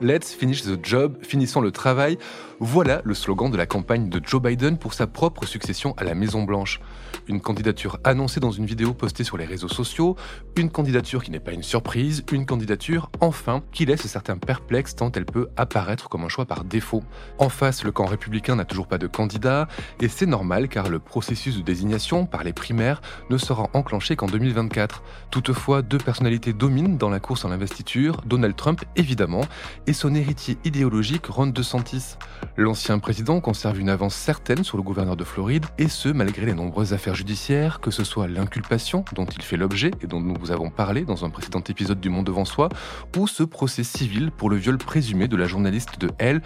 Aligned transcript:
Let's 0.00 0.32
finish 0.32 0.62
the 0.62 0.78
job, 0.80 1.16
finissons 1.22 1.60
le 1.60 1.72
travail. 1.72 2.18
Voilà 2.60 3.02
le 3.04 3.14
slogan 3.14 3.50
de 3.50 3.56
la 3.56 3.66
campagne 3.66 4.08
de 4.08 4.20
Joe 4.24 4.40
Biden 4.40 4.78
pour 4.78 4.94
sa 4.94 5.08
propre 5.08 5.44
succession 5.44 5.94
à 5.96 6.04
la 6.04 6.14
Maison 6.14 6.44
Blanche. 6.44 6.80
Une 7.26 7.40
candidature 7.40 7.98
annoncée 8.04 8.38
dans 8.38 8.52
une 8.52 8.64
vidéo 8.64 8.94
postée 8.94 9.24
sur 9.24 9.36
les 9.36 9.44
réseaux 9.44 9.68
sociaux, 9.68 10.16
une 10.56 10.70
candidature 10.70 11.22
qui 11.24 11.32
n'est 11.32 11.40
pas 11.40 11.52
une 11.52 11.62
surprise, 11.62 12.24
une 12.32 12.46
candidature 12.46 13.10
enfin 13.20 13.62
qui 13.72 13.86
laisse 13.86 14.06
certains 14.06 14.38
perplexes 14.38 14.94
tant 14.94 15.10
elle 15.12 15.24
peut 15.24 15.48
apparaître 15.56 16.08
comme 16.08 16.24
un 16.24 16.28
choix 16.28 16.46
par 16.46 16.64
défaut. 16.64 17.02
En 17.38 17.48
face, 17.48 17.82
le 17.82 17.90
camp 17.90 18.06
républicain 18.06 18.54
n'a 18.54 18.64
toujours 18.64 18.86
pas 18.86 18.98
de 18.98 19.08
candidat 19.08 19.66
et 20.00 20.08
c'est 20.08 20.26
normal 20.26 20.68
car 20.68 20.88
le 20.88 21.00
processus 21.00 21.56
de 21.56 21.62
désignation 21.62 22.24
par 22.24 22.44
les 22.44 22.52
primaires 22.52 23.02
ne 23.30 23.38
sera 23.38 23.68
enclenché 23.72 24.14
qu'en 24.14 24.26
2024. 24.26 25.02
Toutefois, 25.30 25.82
deux 25.82 25.98
personnalités 25.98 26.52
dominent 26.52 26.98
dans 26.98 27.10
la 27.10 27.20
course 27.20 27.44
à 27.44 27.48
l'investiture, 27.48 28.20
Donald 28.26 28.54
Trump 28.54 28.84
évidemment 28.96 29.42
et 29.88 29.94
son 29.94 30.14
héritier 30.14 30.58
idéologique 30.66 31.26
Ron 31.26 31.46
DeSantis. 31.46 32.16
L'ancien 32.58 32.98
président 32.98 33.40
conserve 33.40 33.80
une 33.80 33.88
avance 33.88 34.14
certaine 34.14 34.62
sur 34.62 34.76
le 34.76 34.82
gouverneur 34.82 35.16
de 35.16 35.24
Floride, 35.24 35.64
et 35.78 35.88
ce 35.88 36.10
malgré 36.10 36.44
les 36.44 36.52
nombreuses 36.52 36.92
affaires 36.92 37.14
judiciaires, 37.14 37.80
que 37.80 37.90
ce 37.90 38.04
soit 38.04 38.28
l'inculpation 38.28 39.06
dont 39.14 39.24
il 39.24 39.40
fait 39.40 39.56
l'objet 39.56 39.90
et 40.02 40.06
dont 40.06 40.20
nous 40.20 40.34
vous 40.38 40.50
avons 40.50 40.68
parlé 40.68 41.06
dans 41.06 41.24
un 41.24 41.30
précédent 41.30 41.62
épisode 41.66 42.00
du 42.00 42.10
Monde 42.10 42.26
devant 42.26 42.44
soi, 42.44 42.68
ou 43.16 43.26
ce 43.26 43.42
procès 43.42 43.82
civil 43.82 44.30
pour 44.30 44.50
le 44.50 44.56
viol 44.56 44.76
présumé 44.76 45.26
de 45.26 45.36
la 45.36 45.46
journaliste 45.46 45.98
de 45.98 46.10
Elle, 46.18 46.42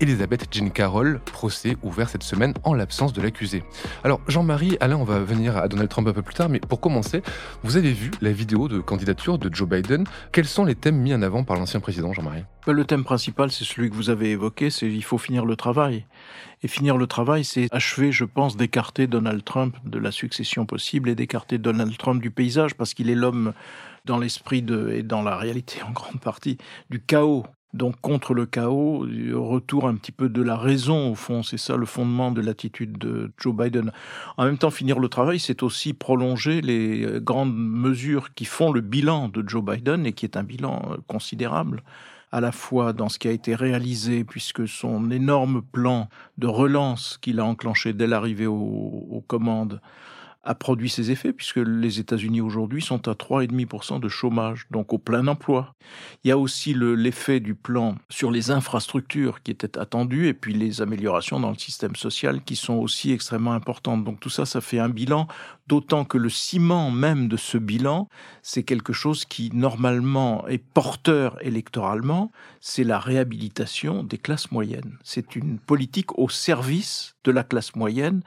Elisabeth 0.00 0.54
Jean 0.54 0.68
Carroll, 0.68 1.20
procès 1.32 1.78
ouvert 1.82 2.10
cette 2.10 2.24
semaine 2.24 2.52
en 2.62 2.74
l'absence 2.74 3.14
de 3.14 3.22
l'accusé. 3.22 3.64
Alors 4.04 4.20
Jean-Marie, 4.28 4.76
Alain, 4.80 4.96
on 4.96 5.04
va 5.04 5.20
venir 5.20 5.56
à 5.56 5.66
Donald 5.66 5.88
Trump 5.88 6.08
un 6.08 6.12
peu 6.12 6.22
plus 6.22 6.34
tard, 6.34 6.50
mais 6.50 6.60
pour 6.60 6.80
commencer, 6.82 7.22
vous 7.62 7.78
avez 7.78 7.92
vu 7.92 8.10
la 8.20 8.32
vidéo 8.32 8.68
de 8.68 8.80
candidature 8.80 9.38
de 9.38 9.52
Joe 9.52 9.66
Biden. 9.66 10.04
Quels 10.30 10.46
sont 10.46 10.66
les 10.66 10.74
thèmes 10.74 10.98
mis 10.98 11.14
en 11.14 11.22
avant 11.22 11.42
par 11.42 11.56
l'ancien 11.56 11.80
président, 11.80 12.12
Jean-Marie? 12.12 12.44
Le 12.70 12.84
thème 12.84 13.02
principal, 13.02 13.50
c'est 13.50 13.64
celui 13.64 13.90
que 13.90 13.96
vous 13.96 14.10
avez 14.10 14.30
évoqué, 14.30 14.70
c'est 14.70 14.86
il 14.86 15.02
faut 15.02 15.18
finir 15.18 15.44
le 15.44 15.56
travail. 15.56 16.06
Et 16.62 16.68
finir 16.68 16.96
le 16.96 17.08
travail, 17.08 17.44
c'est 17.44 17.66
achever, 17.72 18.12
je 18.12 18.24
pense, 18.24 18.56
d'écarter 18.56 19.08
Donald 19.08 19.42
Trump 19.42 19.76
de 19.84 19.98
la 19.98 20.12
succession 20.12 20.64
possible 20.64 21.08
et 21.08 21.16
d'écarter 21.16 21.58
Donald 21.58 21.96
Trump 21.96 22.22
du 22.22 22.30
paysage, 22.30 22.74
parce 22.74 22.94
qu'il 22.94 23.10
est 23.10 23.16
l'homme 23.16 23.52
dans 24.04 24.18
l'esprit 24.18 24.64
et 24.90 25.02
dans 25.02 25.22
la 25.22 25.36
réalité 25.36 25.82
en 25.82 25.90
grande 25.90 26.20
partie 26.20 26.58
du 26.88 27.00
chaos. 27.00 27.44
Donc 27.74 27.98
contre 28.02 28.34
le 28.34 28.44
chaos, 28.44 29.06
retour 29.32 29.88
un 29.88 29.94
petit 29.96 30.12
peu 30.12 30.28
de 30.28 30.42
la 30.42 30.56
raison 30.56 31.10
au 31.10 31.14
fond, 31.14 31.42
c'est 31.42 31.56
ça 31.56 31.74
le 31.74 31.86
fondement 31.86 32.30
de 32.30 32.42
l'attitude 32.42 32.98
de 32.98 33.32
Joe 33.38 33.56
Biden. 33.56 33.92
En 34.36 34.44
même 34.44 34.58
temps, 34.58 34.70
finir 34.70 34.98
le 34.98 35.08
travail, 35.08 35.40
c'est 35.40 35.62
aussi 35.62 35.94
prolonger 35.94 36.60
les 36.60 37.18
grandes 37.22 37.56
mesures 37.56 38.34
qui 38.34 38.44
font 38.44 38.72
le 38.72 38.82
bilan 38.82 39.28
de 39.30 39.42
Joe 39.48 39.64
Biden 39.64 40.04
et 40.04 40.12
qui 40.12 40.26
est 40.26 40.36
un 40.36 40.42
bilan 40.42 40.96
considérable 41.06 41.82
à 42.32 42.40
la 42.40 42.50
fois 42.50 42.94
dans 42.94 43.10
ce 43.10 43.18
qui 43.18 43.28
a 43.28 43.30
été 43.30 43.54
réalisé, 43.54 44.24
puisque 44.24 44.66
son 44.66 45.10
énorme 45.10 45.62
plan 45.62 46.08
de 46.38 46.46
relance 46.46 47.18
qu'il 47.20 47.38
a 47.38 47.44
enclenché 47.44 47.92
dès 47.92 48.06
l'arrivée 48.06 48.46
aux, 48.46 49.22
commandes 49.28 49.80
a 50.44 50.56
produit 50.56 50.88
ses 50.88 51.12
effets, 51.12 51.32
puisque 51.32 51.58
les 51.58 52.00
États-Unis 52.00 52.40
aujourd'hui 52.40 52.82
sont 52.82 53.06
à 53.06 53.12
3,5% 53.12 54.00
de 54.00 54.08
chômage, 54.08 54.66
donc 54.72 54.92
au 54.92 54.98
plein 54.98 55.28
emploi. 55.28 55.76
Il 56.24 56.28
y 56.28 56.30
a 56.32 56.38
aussi 56.38 56.74
l'effet 56.74 57.38
du 57.38 57.54
plan 57.54 57.94
sur 58.08 58.32
les 58.32 58.50
infrastructures 58.50 59.42
qui 59.44 59.52
étaient 59.52 59.78
attendues, 59.78 60.26
et 60.26 60.34
puis 60.34 60.52
les 60.52 60.82
améliorations 60.82 61.38
dans 61.38 61.50
le 61.50 61.58
système 61.58 61.94
social 61.94 62.42
qui 62.42 62.56
sont 62.56 62.74
aussi 62.74 63.12
extrêmement 63.12 63.52
importantes. 63.52 64.02
Donc 64.02 64.18
tout 64.18 64.30
ça, 64.30 64.44
ça 64.44 64.60
fait 64.60 64.80
un 64.80 64.88
bilan 64.88 65.28
d'autant 65.72 66.04
que 66.04 66.18
le 66.18 66.28
ciment 66.28 66.90
même 66.90 67.28
de 67.28 67.38
ce 67.38 67.56
bilan, 67.56 68.10
c'est 68.42 68.62
quelque 68.62 68.92
chose 68.92 69.24
qui 69.24 69.48
normalement 69.54 70.46
est 70.46 70.62
porteur 70.62 71.38
électoralement, 71.40 72.30
c'est 72.60 72.84
la 72.84 72.98
réhabilitation 72.98 74.02
des 74.02 74.18
classes 74.18 74.52
moyennes. 74.52 74.98
C'est 75.02 75.34
une 75.34 75.58
politique 75.58 76.18
au 76.18 76.28
service 76.28 77.14
de 77.24 77.30
la 77.30 77.42
classe 77.42 77.74
moyenne, 77.74 78.20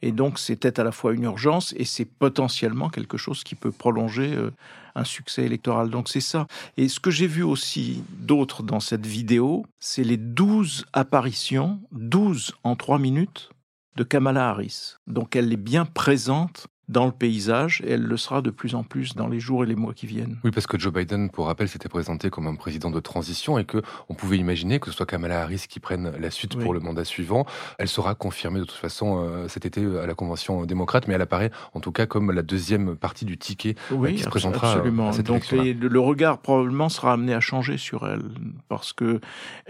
et 0.00 0.10
donc 0.10 0.38
c'était 0.38 0.80
à 0.80 0.84
la 0.84 0.90
fois 0.90 1.12
une 1.12 1.24
urgence 1.24 1.74
et 1.76 1.84
c'est 1.84 2.06
potentiellement 2.06 2.88
quelque 2.88 3.18
chose 3.18 3.44
qui 3.44 3.56
peut 3.56 3.72
prolonger 3.72 4.34
euh, 4.34 4.50
un 4.94 5.04
succès 5.04 5.42
électoral. 5.44 5.90
Donc 5.90 6.08
c'est 6.08 6.22
ça. 6.22 6.46
Et 6.78 6.88
ce 6.88 6.98
que 6.98 7.10
j'ai 7.10 7.26
vu 7.26 7.42
aussi 7.42 8.04
d'autres 8.20 8.62
dans 8.62 8.80
cette 8.80 9.04
vidéo, 9.04 9.66
c'est 9.80 10.04
les 10.04 10.16
12 10.16 10.86
apparitions, 10.94 11.78
12 11.92 12.54
en 12.64 12.74
3 12.74 12.98
minutes, 12.98 13.50
de 13.96 14.04
Kamala 14.04 14.48
Harris. 14.48 14.94
Donc 15.06 15.36
elle 15.36 15.52
est 15.52 15.58
bien 15.58 15.84
présente 15.84 16.68
dans 16.88 17.06
le 17.06 17.12
paysage 17.12 17.82
et 17.84 17.92
elle 17.92 18.02
le 18.02 18.16
sera 18.16 18.42
de 18.42 18.50
plus 18.50 18.74
en 18.74 18.84
plus 18.84 19.14
dans 19.14 19.26
les 19.26 19.40
jours 19.40 19.64
et 19.64 19.66
les 19.66 19.74
mois 19.74 19.92
qui 19.92 20.06
viennent. 20.06 20.38
Oui, 20.44 20.50
parce 20.52 20.66
que 20.66 20.78
Joe 20.78 20.92
Biden, 20.92 21.30
pour 21.30 21.46
rappel, 21.46 21.68
s'était 21.68 21.88
présenté 21.88 22.30
comme 22.30 22.46
un 22.46 22.54
président 22.54 22.90
de 22.90 23.00
transition 23.00 23.58
et 23.58 23.64
que 23.64 23.82
on 24.08 24.14
pouvait 24.14 24.38
imaginer 24.38 24.78
que 24.78 24.90
ce 24.90 24.96
soit 24.96 25.06
Kamala 25.06 25.42
Harris 25.42 25.64
qui 25.68 25.80
prenne 25.80 26.12
la 26.18 26.30
suite 26.30 26.56
pour 26.56 26.72
le 26.72 26.80
mandat 26.80 27.04
suivant. 27.04 27.44
Elle 27.78 27.88
sera 27.88 28.14
confirmée 28.14 28.60
de 28.60 28.64
toute 28.64 28.76
façon 28.76 29.18
euh, 29.18 29.48
cet 29.48 29.66
été 29.66 29.84
à 29.98 30.06
la 30.06 30.14
convention 30.14 30.64
démocrate, 30.64 31.08
mais 31.08 31.14
elle 31.14 31.22
apparaît 31.22 31.50
en 31.74 31.80
tout 31.80 31.92
cas 31.92 32.06
comme 32.06 32.30
la 32.30 32.42
deuxième 32.42 32.96
partie 32.96 33.24
du 33.24 33.36
ticket 33.36 33.74
euh, 33.92 34.12
qui 34.12 34.18
se 34.18 34.28
présentera. 34.28 34.72
Absolument. 34.72 35.10
Donc 35.10 35.50
le 35.50 36.00
regard 36.00 36.38
probablement 36.38 36.88
sera 36.88 37.12
amené 37.14 37.34
à 37.34 37.40
changer 37.40 37.78
sur 37.78 38.06
elle 38.06 38.22
parce 38.68 38.92
que 38.92 39.20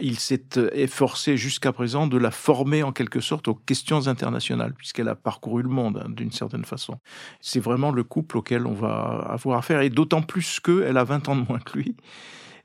il 0.01 0.19
s'est 0.19 0.45
efforcé 0.73 1.37
jusqu'à 1.37 1.73
présent 1.73 2.07
de 2.07 2.19
la 2.19 2.31
former 2.31 2.83
en 2.83 2.93
quelque 2.93 3.21
sorte 3.21 3.49
aux 3.49 3.55
questions 3.55 4.07
internationales 4.07 4.75
puisqu'elle 4.75 5.09
a 5.09 5.15
parcouru 5.15 5.63
le 5.63 5.69
monde 5.69 6.03
hein, 6.05 6.11
d'une 6.11 6.33
certaine 6.33 6.65
façon. 6.65 6.99
C'est 7.41 7.61
vraiment 7.61 7.91
le 7.91 8.05
couple 8.05 8.39
auquel 8.39 8.67
on 8.67 8.75
va 8.75 9.27
avoir 9.29 9.59
affaire, 9.59 9.81
et 9.81 9.91
d'autant 9.91 10.23
plus 10.23 10.61
qu'elle 10.61 10.97
a 10.97 11.05
20 11.05 11.29
ans 11.29 11.37
de 11.37 11.47
moins 11.47 11.59
que 11.59 11.79
lui, 11.79 11.97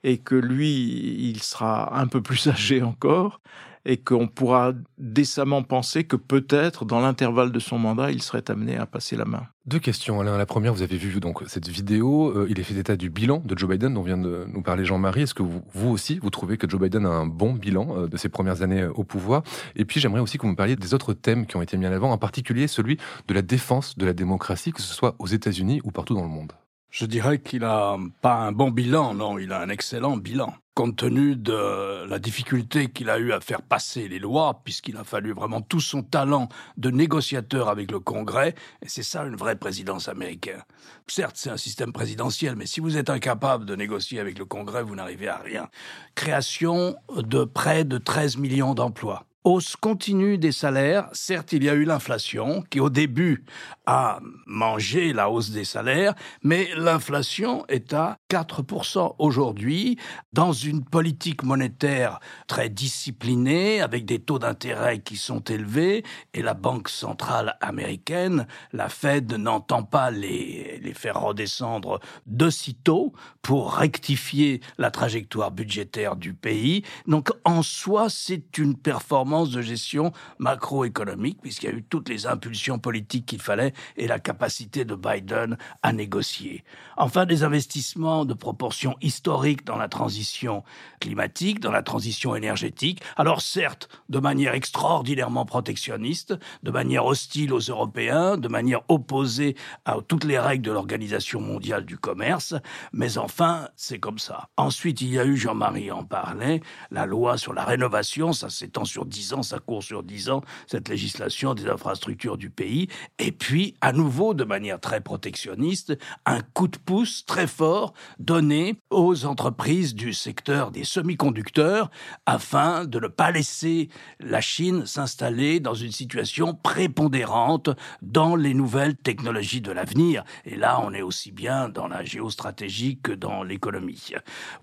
et 0.04 0.18
que 0.18 0.36
lui, 0.36 1.30
il 1.30 1.42
sera 1.42 2.00
un 2.00 2.08
peu 2.08 2.22
plus 2.22 2.48
âgé 2.48 2.82
encore, 2.82 3.42
et 3.86 3.98
qu'on 3.98 4.28
pourra 4.28 4.74
décemment 4.98 5.64
penser 5.64 6.04
que 6.04 6.16
peut-être, 6.16 6.86
dans 6.86 7.00
l'intervalle 7.00 7.52
de 7.52 7.60
son 7.60 7.80
mandat, 7.80 8.12
il 8.12 8.22
serait 8.22 8.50
amené 8.50 8.78
à 8.78 8.86
passer 8.86 9.16
la 9.16 9.26
main. 9.26 9.48
Deux 9.66 9.80
questions, 9.80 10.20
Alain. 10.20 10.38
La 10.38 10.46
première, 10.46 10.74
vous 10.74 10.82
avez 10.82 10.98
vu 10.98 11.20
donc 11.20 11.44
cette 11.48 11.68
vidéo. 11.68 12.30
Euh, 12.36 12.48
il 12.50 12.60
est 12.60 12.64
fait 12.64 12.76
état 12.76 12.96
du 12.96 13.10
bilan 13.10 13.42
de 13.46 13.58
Joe 13.58 13.70
Biden, 13.70 13.94
dont 13.94 14.02
vient 14.02 14.18
de 14.18 14.46
nous 14.52 14.62
parler 14.62 14.86
Jean-Marie. 14.86 15.24
Est-ce 15.24 15.34
que 15.34 15.44
vous, 15.44 15.62
vous, 15.74 15.90
aussi, 15.90 16.20
vous 16.20 16.30
trouvez 16.30 16.58
que 16.58 16.70
Joe 16.70 16.82
Biden 16.82 17.06
a 17.06 17.10
un 17.10 17.28
bon 17.28 17.54
bilan 17.54 17.96
euh, 17.96 18.08
de 18.08 18.18
ses 18.18 18.30
premières 18.30 18.62
années 18.62 18.86
au 18.86 19.04
pouvoir? 19.04 19.44
Et 19.76 19.86
puis, 19.86 20.00
j'aimerais 20.00 20.22
aussi 20.22 20.38
que 20.38 20.44
vous 20.44 20.52
me 20.52 20.56
parliez 20.56 20.76
des 20.76 20.94
autres 20.94 21.14
thèmes 21.14 21.46
qui 21.46 21.58
ont 21.58 21.62
été 21.62 21.78
mis 21.78 21.88
en 21.88 21.92
avant, 21.92 22.12
en 22.12 22.18
particulier 22.18 22.68
celui 22.68 22.98
de 23.28 23.34
la 23.34 23.42
défense 23.42 23.98
de 23.98 24.06
la 24.06 24.14
démocratie, 24.14 24.72
que 24.72 24.82
ce 24.82 24.94
soit 24.94 25.16
aux 25.20 25.28
États-Unis 25.28 25.82
ou 25.84 25.92
partout 25.92 26.16
dans 26.16 26.24
le 26.24 26.30
monde. 26.30 26.54
Je 26.92 27.06
dirais 27.06 27.40
qu'il 27.40 27.64
a 27.64 27.98
pas 28.22 28.36
un 28.36 28.52
bon 28.52 28.70
bilan, 28.70 29.14
non, 29.14 29.38
il 29.38 29.54
a 29.54 29.62
un 29.62 29.70
excellent 29.70 30.18
bilan. 30.18 30.54
Compte 30.82 30.96
tenu 30.96 31.36
de 31.36 32.08
la 32.08 32.18
difficulté 32.18 32.90
qu'il 32.90 33.12
a 33.12 33.20
eu 33.20 33.34
à 33.34 33.40
faire 33.40 33.62
passer 33.62 34.08
les 34.08 34.18
lois, 34.18 34.62
puisqu'il 34.64 34.98
a 34.98 35.04
fallu 35.04 35.32
vraiment 35.32 35.62
tout 35.62 35.80
son 35.80 36.02
talent 36.02 36.50
de 36.76 36.90
négociateur 36.90 37.70
avec 37.70 37.92
le 37.92 38.00
Congrès, 38.00 38.56
et 38.82 38.90
c'est 38.90 39.04
ça 39.04 39.24
une 39.24 39.36
vraie 39.36 39.56
présidence 39.56 40.08
américaine. 40.08 40.64
Certes, 41.06 41.36
c'est 41.38 41.52
un 41.52 41.58
système 41.58 41.94
présidentiel, 41.94 42.56
mais 42.56 42.66
si 42.66 42.80
vous 42.80 42.98
êtes 42.98 43.12
incapable 43.12 43.66
de 43.66 43.76
négocier 43.76 44.20
avec 44.20 44.40
le 44.40 44.46
Congrès, 44.46 44.82
vous 44.82 44.96
n'arrivez 44.96 45.28
à 45.28 45.38
rien. 45.38 45.70
Création 46.16 46.96
de 47.16 47.44
près 47.44 47.84
de 47.84 48.00
13 48.00 48.38
millions 48.38 48.74
d'emplois 48.74 49.28
hausse 49.44 49.76
continue 49.76 50.38
des 50.38 50.52
salaires. 50.52 51.10
Certes, 51.14 51.54
il 51.54 51.64
y 51.64 51.70
a 51.70 51.74
eu 51.74 51.84
l'inflation 51.84 52.64
qui, 52.70 52.80
au 52.80 52.90
début, 52.90 53.44
a 53.86 54.20
mangé 54.46 55.14
la 55.14 55.30
hausse 55.30 55.50
des 55.50 55.66
salaires, 55.66 56.14
mais 56.44 56.70
l'inflation 56.76 57.66
est 57.68 57.94
à 57.94 58.18
4% 58.30 59.16
aujourd'hui 59.18 59.98
dans 60.34 60.54
une 60.54 60.84
politique 60.84 61.44
monétaire 61.44 62.20
très 62.48 62.70
disciplinée, 62.70 63.82
avec 63.82 64.06
des 64.06 64.20
taux 64.20 64.40
d'intérêt 64.40 65.00
qui 65.00 65.18
sont 65.18 65.42
élevés, 65.42 66.04
et 66.34 66.42
la 66.42 66.54
Banque 66.54 66.90
centrale 66.90 67.58
américaine, 67.62 68.48
la 68.74 68.90
Fed, 68.90 69.34
n'entend 69.34 69.84
pas 69.84 70.12
les, 70.12 70.80
les 70.84 70.94
faire 70.94 71.20
redescendre 71.20 72.00
de 72.28 72.50
sitôt 72.50 73.14
pour 73.42 73.74
rectifier 73.74 74.62
la 74.78 74.92
trajectoire 74.92 75.52
budgétaire 75.52 76.16
du 76.16 76.34
pays. 76.34 76.84
Donc, 77.08 77.32
en 77.44 77.64
soi, 77.64 78.08
c'est 78.10 78.58
une 78.58 78.76
performance 78.76 79.31
de 79.32 79.62
gestion 79.62 80.12
macroéconomique, 80.40 81.42
puisqu'il 81.42 81.70
y 81.70 81.74
a 81.74 81.76
eu 81.76 81.84
toutes 81.84 82.10
les 82.10 82.28
impulsions 82.28 82.80
politiques 82.80 83.26
qu'il 83.26 83.42
fallait 83.42 83.74
et 83.96 84.08
la 84.08 84.20
capacité 84.20 84.86
de 84.86 84.96
Biden 84.96 85.58
à 85.82 85.94
négocier. 85.94 86.64
Enfin, 86.98 87.26
des 87.26 87.44
investissements 87.44 88.26
de 88.26 88.34
proportion 88.34 88.96
historique 89.02 89.66
dans 89.66 89.78
la 89.78 89.88
transition 89.88 90.64
climatique, 91.00 91.60
dans 91.60 91.72
la 91.72 91.84
transition 91.84 92.36
énergétique. 92.36 93.02
Alors 93.16 93.42
certes, 93.42 93.90
de 94.10 94.20
manière 94.20 94.54
extraordinairement 94.54 95.46
protectionniste, 95.46 96.36
de 96.64 96.72
manière 96.72 97.06
hostile 97.06 97.54
aux 97.54 97.60
Européens, 97.60 98.38
de 98.38 98.48
manière 98.48 98.82
opposée 98.90 99.56
à 99.86 99.96
toutes 100.06 100.26
les 100.26 100.40
règles 100.40 100.66
de 100.66 100.72
l'Organisation 100.72 101.40
mondiale 101.40 101.86
du 101.86 101.98
commerce, 101.98 102.56
mais 102.92 103.18
enfin, 103.18 103.70
c'est 103.76 104.00
comme 104.00 104.20
ça. 104.20 104.50
Ensuite, 104.58 105.02
il 105.02 105.14
y 105.14 105.20
a 105.20 105.26
eu, 105.26 105.38
Jean-Marie 105.38 105.92
en 105.92 106.04
parlait, 106.04 106.62
la 106.92 107.06
loi 107.06 107.38
sur 107.38 107.54
la 107.54 107.64
rénovation, 107.64 108.34
ça 108.34 108.50
s'étend 108.50 108.86
sur 108.86 109.06
dix 109.22 109.34
ans, 109.34 109.44
ça 109.44 109.60
court 109.60 109.84
sur 109.84 110.02
dix 110.02 110.32
ans, 110.32 110.42
cette 110.66 110.90
législation 110.90 111.54
des 111.54 111.68
infrastructures 111.68 112.38
du 112.38 112.50
pays. 112.50 112.88
Et 113.20 113.32
puis, 113.32 113.76
à 113.80 113.94
nouveau, 113.94 114.34
de 114.34 114.44
manière 114.44 114.80
très 114.80 115.00
protectionniste, 115.00 115.96
un 116.26 116.42
coup 116.42 116.68
de 116.68 116.78
pouce 116.78 117.24
très 117.28 117.46
fort 117.46 117.94
donné 118.18 118.82
aux 118.90 119.26
entreprises 119.26 119.94
du 119.94 120.14
secteur 120.14 120.72
des 120.72 120.84
semi-conducteurs 120.84 121.92
afin 122.26 122.86
de 122.86 123.00
ne 123.00 123.08
pas 123.08 123.30
laisser 123.30 123.90
la 124.20 124.42
Chine 124.42 124.88
s'installer 124.88 125.60
dans 125.60 125.76
une 125.76 125.92
situation 125.92 126.56
prépondérante 126.56 127.70
dans 128.02 128.36
les 128.36 128.56
nouvelles 128.56 128.96
technologies 128.96 129.62
de 129.62 129.72
l'avenir. 129.72 130.24
Et 130.46 130.56
là, 130.56 130.82
on 130.84 130.94
est 130.94 131.04
aussi 131.04 131.32
bien 131.32 131.70
dans 131.70 131.88
la 131.88 132.04
géostratégie 132.04 132.98
que 133.04 133.12
dans 133.12 133.44
l'économie. 133.44 134.14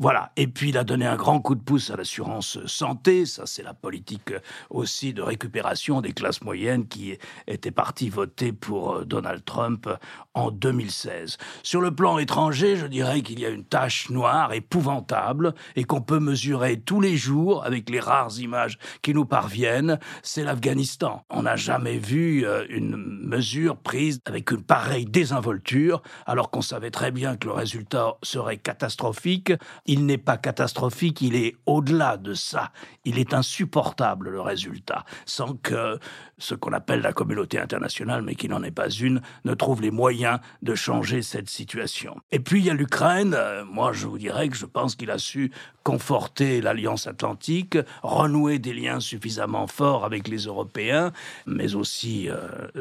Voilà. 0.01 0.33
Et 0.37 0.49
puis, 0.49 0.71
il 0.71 0.79
a 0.79 0.83
donné 0.83 1.07
un 1.07 1.17
grand 1.17 1.41
coup 1.41 1.55
de 1.55 1.63
pouce 1.63 1.91
à 1.91 1.97
l'assurance 1.97 2.59
santé. 2.67 3.25
Ça, 3.25 3.45
c'est 3.47 3.63
la 3.63 3.75
politique 3.75 4.33
aussi 4.71 5.13
de 5.13 5.23
récupération 5.23 6.01
des 6.01 6.13
classes 6.13 6.43
moyennes 6.43 6.87
qui 6.87 7.17
était 7.47 7.71
partie 7.71 8.09
voter 8.09 8.53
pour 8.53 8.95
euh, 8.95 9.05
Donald 9.05 9.45
Trump 9.45 9.89
en 10.35 10.51
2016. 10.51 11.37
Sur 11.63 11.81
le 11.81 11.95
plan 11.95 12.19
étranger, 12.19 12.77
je 12.77 12.87
dirais 12.87 13.23
qu'il 13.23 13.41
y 13.41 13.47
a 13.47 13.49
une 13.49 13.65
tache 13.65 14.11
noire 14.11 14.53
épouvantable 14.53 15.55
et 15.77 15.85
qu'on 15.85 16.01
peut 16.01 16.21
mesurer 16.21 16.81
tous 16.81 17.01
les 17.01 17.17
jours 17.17 17.65
avec 17.65 17.91
les 17.91 18.01
rares 18.01 18.39
images 18.39 18.79
qui 19.03 19.15
nous 19.15 19.25
parviennent, 19.25 19.99
c'est 20.23 20.45
l'Afghanistan. 20.45 21.25
On 21.31 21.43
n'a 21.43 21.57
jamais 21.57 21.99
vu 21.99 22.47
euh, 22.47 22.65
une 22.69 22.97
mesure 22.97 23.77
prise 23.77 24.21
avec 24.25 24.51
une 24.51 24.63
pareille 24.63 25.07
désinvolture, 25.07 26.03
alors 26.27 26.51
qu'on 26.51 26.63
savait 26.63 26.91
très 26.91 27.11
bien 27.11 27.37
que 27.37 27.47
le 27.47 27.55
résultat 27.55 28.15
serait 28.23 28.57
catastrophique. 28.57 29.53
Il 29.87 30.07
n'est 30.07 30.19
pas 30.19 30.37
catastrophique, 30.37 31.21
il 31.21 31.35
est 31.35 31.57
au-delà 31.67 32.17
de 32.17 32.35
ça. 32.35 32.71
Il 33.05 33.19
est 33.19 33.35
insupportable, 33.35 34.38
le 34.39 34.43
résultat, 34.43 35.05
sans 35.27 35.55
que 35.55 35.99
ce 36.39 36.55
qu'on 36.55 36.73
appelle 36.73 37.01
la 37.01 37.13
communauté 37.13 37.59
internationale, 37.59 38.23
mais 38.23 38.35
qui 38.35 38.49
n'en 38.49 38.63
est 38.63 38.71
pas 38.71 38.89
une, 38.89 39.21
ne 39.45 39.55
trouve 39.55 39.83
les 39.83 39.91
moyens 39.91 40.39
de 40.63 40.75
changer 40.75 41.23
cette 41.23 41.51
situation. 41.51 42.17
Et 42.33 42.41
puis 42.41 42.61
il 42.61 42.67
y 42.67 42.71
a 42.71 42.75
l'Ukraine. 42.75 43.35
Euh, 43.37 43.65
moi, 43.65 43.93
je 43.93 44.07
vous 44.07 44.19
dirais 44.19 44.49
que 44.49 44.57
je 44.57 44.67
pense 44.67 44.95
qu'il 44.95 45.11
a 45.11 45.19
su 45.19 45.51
conforter 45.89 46.61
l'Alliance 46.61 47.07
atlantique, 47.07 47.79
renouer 48.03 48.59
des 48.59 48.75
liens 48.75 49.01
suffisamment 49.01 49.67
forts 49.67 50.05
avec 50.05 50.29
les 50.29 50.41
Européens, 50.45 51.13
mais 51.47 51.75
aussi 51.75 52.29
euh, 52.29 52.37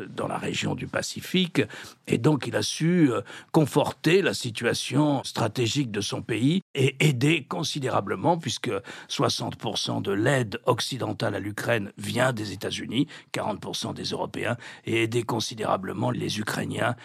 dans 0.09 0.27
la 0.27 0.37
région 0.37 0.75
du 0.75 0.87
Pacifique. 0.87 1.61
Et 2.07 2.17
donc 2.17 2.47
il 2.47 2.55
a 2.55 2.61
su 2.61 3.09
euh, 3.11 3.21
conforter 3.53 4.21
la 4.21 4.33
situation 4.33 5.23
stratégique 5.23 5.89
de 5.89 6.01
son 6.01 6.21
pays 6.21 6.61
et 6.75 6.97
aider 6.99 7.45
considérablement, 7.47 8.37
puisque 8.37 8.71
60% 9.09 10.01
de 10.01 10.11
l'aide 10.11 10.59
occidentale 10.65 11.35
à 11.35 11.39
l'Ukraine 11.39 11.93
vient 11.97 12.33
des 12.33 12.51
États-Unis, 12.51 13.07
40% 13.55 13.93
des 13.93 14.03
Européens, 14.03 14.57
et 14.85 15.03
aider 15.03 15.23
considérablement 15.23 16.11
les 16.11 16.39
Ukrainiens 16.39 16.95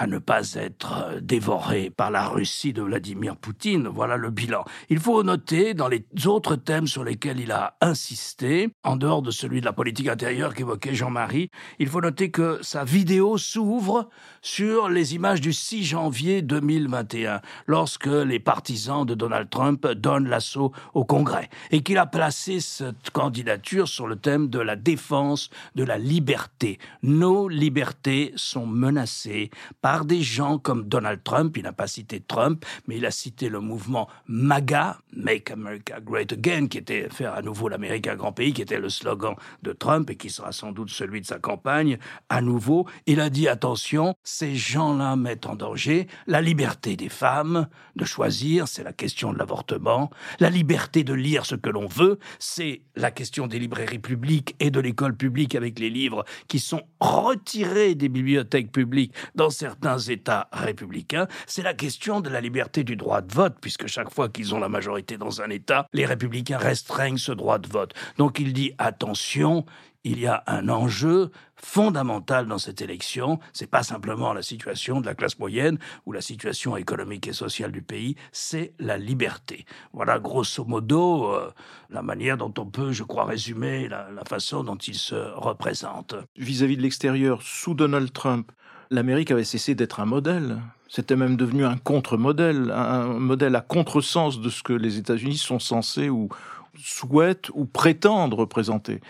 à 0.00 0.06
ne 0.06 0.18
pas 0.18 0.54
être 0.54 1.04
euh, 1.04 1.20
dévorés 1.20 1.90
par 1.90 2.10
la 2.10 2.26
Russie 2.26 2.72
de 2.72 2.80
Vladimir 2.80 3.36
Poutine. 3.36 3.86
Voilà 3.86 4.16
le 4.16 4.30
bilan. 4.30 4.64
Il 4.88 4.98
faut 4.98 5.22
noter 5.22 5.74
dans 5.74 5.88
les 5.88 6.06
autres 6.24 6.56
thèmes 6.56 6.86
sur 6.86 7.04
lesquels 7.04 7.38
il 7.38 7.52
a 7.52 7.76
insisté, 7.82 8.70
en 8.82 8.96
dehors 8.96 9.20
de 9.20 9.30
celui 9.30 9.60
de 9.60 9.66
la 9.66 9.74
politique 9.74 10.08
intérieure 10.08 10.54
qu'évoquait 10.54 10.94
Jean-Marie, 10.94 11.50
il 11.78 11.86
faut 11.86 12.00
noter 12.00 12.30
que 12.30 12.58
sa 12.62 12.82
vidéo 12.82 13.36
s'ouvre 13.36 14.08
sur 14.40 14.88
les 14.88 15.14
images 15.14 15.42
du 15.42 15.52
6 15.52 15.84
janvier 15.84 16.40
2021, 16.40 17.42
lorsque 17.66 18.06
les 18.06 18.40
partisans 18.40 19.04
de 19.04 19.14
Donald 19.14 19.50
Trump 19.50 19.86
donnent 19.86 20.28
l'assaut 20.28 20.72
au 20.94 21.04
Congrès, 21.04 21.50
et 21.72 21.82
qu'il 21.82 21.98
a 21.98 22.06
placé 22.06 22.60
cette 22.60 23.10
candidature 23.12 23.86
sur 23.86 24.06
le 24.06 24.16
thème 24.16 24.48
de 24.48 24.60
la 24.60 24.76
défense 24.76 25.50
de 25.74 25.84
la 25.84 25.98
liberté. 25.98 26.78
Nos 27.02 27.48
libertés 27.48 28.32
sont 28.36 28.66
menacées 28.66 29.50
par 29.82 29.89
des 29.98 30.22
gens 30.22 30.58
comme 30.58 30.88
Donald 30.88 31.22
Trump. 31.24 31.56
Il 31.56 31.64
n'a 31.64 31.72
pas 31.72 31.86
cité 31.86 32.20
Trump, 32.20 32.64
mais 32.86 32.98
il 32.98 33.06
a 33.06 33.10
cité 33.10 33.48
le 33.48 33.60
mouvement 33.60 34.08
MAGA, 34.28 34.98
Make 35.12 35.50
America 35.50 36.00
Great 36.00 36.32
Again, 36.32 36.68
qui 36.68 36.78
était 36.78 37.08
faire 37.10 37.34
à 37.34 37.42
nouveau 37.42 37.68
l'Amérique 37.68 38.06
un 38.06 38.16
grand 38.16 38.32
pays, 38.32 38.52
qui 38.52 38.62
était 38.62 38.78
le 38.78 38.88
slogan 38.88 39.34
de 39.62 39.72
Trump 39.72 40.08
et 40.10 40.16
qui 40.16 40.30
sera 40.30 40.52
sans 40.52 40.72
doute 40.72 40.90
celui 40.90 41.20
de 41.20 41.26
sa 41.26 41.38
campagne 41.38 41.98
à 42.28 42.40
nouveau. 42.40 42.86
Il 43.06 43.20
a 43.20 43.30
dit 43.30 43.48
attention, 43.48 44.14
ces 44.22 44.54
gens-là 44.54 45.16
mettent 45.16 45.46
en 45.46 45.56
danger 45.56 46.06
la 46.26 46.40
liberté 46.40 46.96
des 46.96 47.08
femmes 47.08 47.68
de 47.96 48.04
choisir, 48.04 48.68
c'est 48.68 48.84
la 48.84 48.92
question 48.92 49.32
de 49.32 49.38
l'avortement, 49.38 50.10
la 50.38 50.50
liberté 50.50 51.04
de 51.04 51.14
lire 51.14 51.46
ce 51.46 51.54
que 51.54 51.70
l'on 51.70 51.86
veut, 51.86 52.18
c'est 52.38 52.82
la 52.96 53.10
question 53.10 53.46
des 53.46 53.58
librairies 53.58 53.98
publiques 53.98 54.54
et 54.60 54.70
de 54.70 54.80
l'école 54.80 55.16
publique 55.16 55.54
avec 55.54 55.78
les 55.78 55.90
livres 55.90 56.24
qui 56.48 56.58
sont 56.58 56.82
retirés 57.00 57.94
des 57.94 58.08
bibliothèques 58.08 58.72
publiques 58.72 59.14
dans 59.34 59.50
certains 59.50 59.69
certains 59.70 59.98
États 59.98 60.48
républicains, 60.52 61.28
c'est 61.46 61.62
la 61.62 61.74
question 61.74 62.20
de 62.20 62.28
la 62.28 62.40
liberté 62.40 62.82
du 62.82 62.96
droit 62.96 63.20
de 63.20 63.32
vote, 63.32 63.54
puisque 63.60 63.86
chaque 63.86 64.12
fois 64.12 64.28
qu'ils 64.28 64.52
ont 64.52 64.58
la 64.58 64.68
majorité 64.68 65.16
dans 65.16 65.42
un 65.42 65.50
État, 65.50 65.86
les 65.92 66.06
républicains 66.06 66.58
restreignent 66.58 67.18
ce 67.18 67.30
droit 67.30 67.58
de 67.58 67.68
vote. 67.68 67.94
Donc 68.18 68.40
il 68.40 68.52
dit 68.52 68.72
attention, 68.78 69.64
il 70.02 70.18
y 70.18 70.26
a 70.26 70.42
un 70.48 70.68
enjeu 70.68 71.30
fondamental 71.54 72.48
dans 72.48 72.58
cette 72.58 72.82
élection. 72.82 73.38
C'est 73.52 73.70
pas 73.70 73.84
simplement 73.84 74.32
la 74.32 74.42
situation 74.42 75.00
de 75.00 75.06
la 75.06 75.14
classe 75.14 75.38
moyenne 75.38 75.78
ou 76.04 76.10
la 76.10 76.20
situation 76.20 76.76
économique 76.76 77.28
et 77.28 77.32
sociale 77.32 77.70
du 77.70 77.82
pays, 77.82 78.16
c'est 78.32 78.72
la 78.80 78.98
liberté. 78.98 79.66
Voilà 79.92 80.18
grosso 80.18 80.64
modo 80.64 81.32
euh, 81.32 81.52
la 81.90 82.02
manière 82.02 82.36
dont 82.36 82.52
on 82.58 82.66
peut, 82.66 82.90
je 82.90 83.04
crois, 83.04 83.24
résumer 83.24 83.88
la, 83.88 84.08
façon 84.26 84.64
dont 84.64 84.76
il 84.76 84.96
se 84.96 85.14
représente. 85.36 86.16
Vis 86.36 86.62
à 86.62 86.66
-vis 86.66 86.76
de 86.76 86.82
l'extérieur, 86.82 87.42
sous 87.42 87.74
Donald 87.74 88.12
Trump, 88.12 88.50
l'Amérique 88.90 89.30
avait 89.30 89.44
cessé 89.44 89.74
d'être 89.74 90.00
un 90.00 90.06
modèle. 90.06 90.58
C'était 90.88 91.16
même 91.16 91.36
devenu 91.36 91.64
un 91.64 91.76
contre-modèle, 91.76 92.72
un 92.72 93.06
modèle 93.06 93.54
à 93.54 93.60
contresens 93.60 94.40
de 94.40 94.50
ce 94.50 94.62
que 94.62 94.72
les 94.72 94.98
États-Unis 94.98 95.36
sont 95.38 95.60
censés 95.60 96.10
ou 96.10 96.28
souhaitent 96.76 97.50
ou 97.54 97.64
prétendent 97.64 98.34
représenter. 98.34 99.00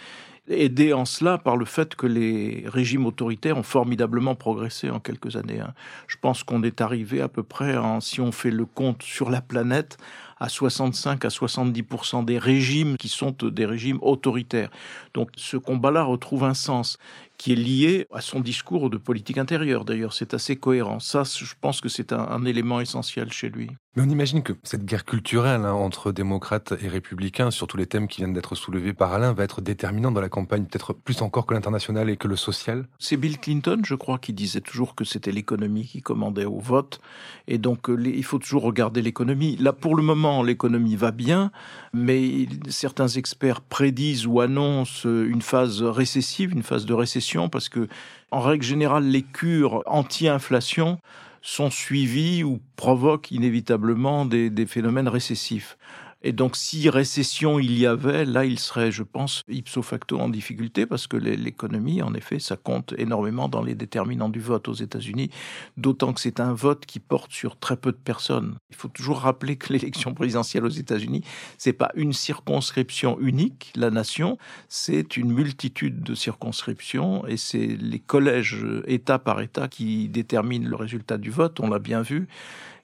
Aidé 0.49 0.93
en 0.93 1.05
cela 1.05 1.39
par 1.39 1.57
le 1.57 1.65
fait 1.65 1.95
que 1.95 2.07
les 2.07 2.65
régimes 2.67 3.07
autoritaires 3.07 3.57
ont 3.57 3.63
formidablement 3.63 4.35
progressé 4.35 4.91
en 4.91 4.99
quelques 4.99 5.37
années. 5.37 5.61
Hein. 5.61 5.75
Je 6.09 6.17
pense 6.21 6.43
qu'on 6.43 6.63
est 6.65 6.81
arrivé 6.81 7.21
à 7.21 7.29
peu 7.29 7.45
près, 7.45 7.77
si 8.01 8.21
on 8.21 8.33
fait 8.33 8.51
le 8.51 8.67
compte 8.67 9.03
sur 9.03 9.31
la 9.31 9.41
planète, 9.41 9.97
à 10.41 10.49
65 10.49 11.25
à 11.25 11.29
70% 11.29 12.25
des 12.25 12.39
régimes 12.39 12.97
qui 12.97 13.09
sont 13.09 13.37
des 13.43 13.67
régimes 13.67 13.99
autoritaires. 14.03 14.71
Donc 15.15 15.31
ce 15.37 15.57
combat-là 15.57 16.03
retrouve 16.03 16.45
un 16.45 16.55
sens 16.55 16.99
qui 17.41 17.53
est 17.53 17.57
lié 17.57 18.07
à 18.13 18.21
son 18.21 18.41
discours 18.41 18.91
de 18.91 18.99
politique 18.99 19.39
intérieure. 19.39 19.87
D'ailleurs, 19.87 20.13
c'est 20.13 20.35
assez 20.35 20.57
cohérent. 20.57 21.01
Ça, 21.01 21.23
je 21.25 21.55
pense 21.59 21.81
que 21.81 21.89
c'est 21.89 22.13
un, 22.13 22.45
élément 22.45 22.81
essentiel 22.81 23.33
chez 23.33 23.49
lui. 23.49 23.71
Mais 23.97 24.03
on 24.03 24.09
imagine 24.11 24.43
que 24.43 24.53
cette 24.63 24.85
guerre 24.85 25.07
culturelle 25.07 25.63
hein, 25.63 25.73
entre 25.73 26.13
démocrates 26.13 26.75
et 26.83 26.89
républicains 26.89 27.51
sur 27.51 27.67
tous 27.67 27.79
les 27.79 27.87
thèmes 27.87 28.09
qui 28.09 28.19
viennent 28.19 28.35
d'être 28.35 28.55
soulevés 28.55 28.93
par 28.93 29.13
Alain 29.15 29.33
va 29.33 29.43
être 29.43 29.63
déterminante 29.63 30.15
dans 30.15 30.21
la 30.21 30.29
campagne, 30.29 30.65
peut-être 30.65 30.93
plus 30.93 31.23
encore 31.23 31.47
que 31.47 31.55
l'international 31.55 32.11
et 32.11 32.17
que 32.19 32.29
le 32.29 32.37
social. 32.37 32.87
C'est 32.99 33.17
Bill 33.17 33.39
Clinton, 33.39 33.81
je 33.85 33.95
crois, 33.95 34.19
qui 34.19 34.35
disait 34.35 34.61
toujours 34.61 34.95
que 34.95 35.05
c'était 35.05 35.33
l'économie 35.33 35.87
qui 35.87 36.03
commandait 36.03 36.45
au 36.45 36.61
vote. 36.61 37.01
Et 37.49 37.57
donc, 37.57 37.89
euh, 37.89 38.01
il 38.05 38.25
faut 38.25 38.39
toujours 38.39 38.63
regarder 38.63 39.01
l'économie. 39.01 39.57
Là, 39.57 39.73
pour 39.73 39.97
le 39.97 40.03
moment, 40.03 40.43
l'économie 40.43 40.95
va 40.95 41.11
bien, 41.11 41.53
mais 41.95 42.47
certains 42.69 43.09
experts 43.09 43.63
prédisent 43.63 44.27
ou 44.27 44.41
annoncent 44.41 45.09
une 45.09 45.43
phase 45.43 45.83
récessive, 45.83 46.53
une 46.53 46.63
phase 46.63 46.85
de 46.85 46.95
récession 46.95 47.30
parce 47.49 47.69
que, 47.69 47.89
en 48.31 48.41
règle 48.41 48.65
générale, 48.65 49.05
les 49.05 49.23
cures 49.23 49.83
anti-inflation 49.87 50.99
sont 51.43 51.71
suivies 51.71 52.45
ou 52.45 52.61
provoquent 52.77 53.31
inévitablement 53.31 54.27
des, 54.27 54.67
phénomènes 54.67 55.09
récessifs. 55.09 55.79
Et 56.23 56.33
donc, 56.33 56.57
si 56.57 56.91
récession 56.91 57.59
il 57.59 57.79
y 57.79 57.87
avait, 57.87 58.27
là, 58.27 58.45
il 58.45 58.59
serait, 58.59 58.93
je 58.93 59.03
pense, 59.03 59.43
ipso 59.49 59.81
facto 59.83 60.21
en 60.21 60.29
difficulté 60.29 60.85
parce 60.85 61.07
que 61.07 61.17
l'économie, 61.17 62.03
en 62.03 62.13
effet, 62.13 62.39
ça 62.39 62.57
compte 62.57 62.95
énormément 62.99 63.49
dans 63.49 63.63
les 63.63 63.75
déterminants 63.75 64.29
du 64.29 64.41
vote 64.41 64.69
aux 64.69 64.75
États-Unis, 64.75 65.31
d'autant 65.79 66.13
que 66.13 66.21
c'est 66.21 66.39
un 66.39 66.53
vote 66.53 66.85
qui 66.85 67.01
porte 67.01 67.33
sur 67.33 67.59
très 67.59 67.77
peu 67.77 67.91
de 67.91 67.97
personnes. 67.97 68.57
Il 68.69 68.77
faut 68.77 68.89
toujours 68.89 69.21
rappeler 69.21 69.57
que 69.57 69.73
l'élection 69.73 70.13
présidentielle 70.13 70.65
aux 70.65 70.69
États-Unis, 70.69 71.23
c'est 71.57 71.73
pas 71.73 71.91
une 71.95 72.13
circonscription 72.13 73.19
unique, 73.21 73.73
la 73.75 73.91
nation, 73.91 74.37
c'est 74.69 75.17
une 75.17 75.33
multitude 75.33 76.03
de 76.03 76.15
circonscriptions 76.15 77.27
et 77.27 77.39
c'est 77.39 77.67
les 77.67 77.99
collèges 77.99 78.59
État 78.87 79.19
par 79.19 79.41
État 79.41 79.69
qui 79.69 80.09
déterminent 80.09 80.69
le 80.69 80.77
résultat 80.77 81.17
du 81.17 81.31
vote, 81.31 81.61
on 81.61 81.69
l'a 81.69 81.79
bien 81.79 82.03
vu. 82.03 82.29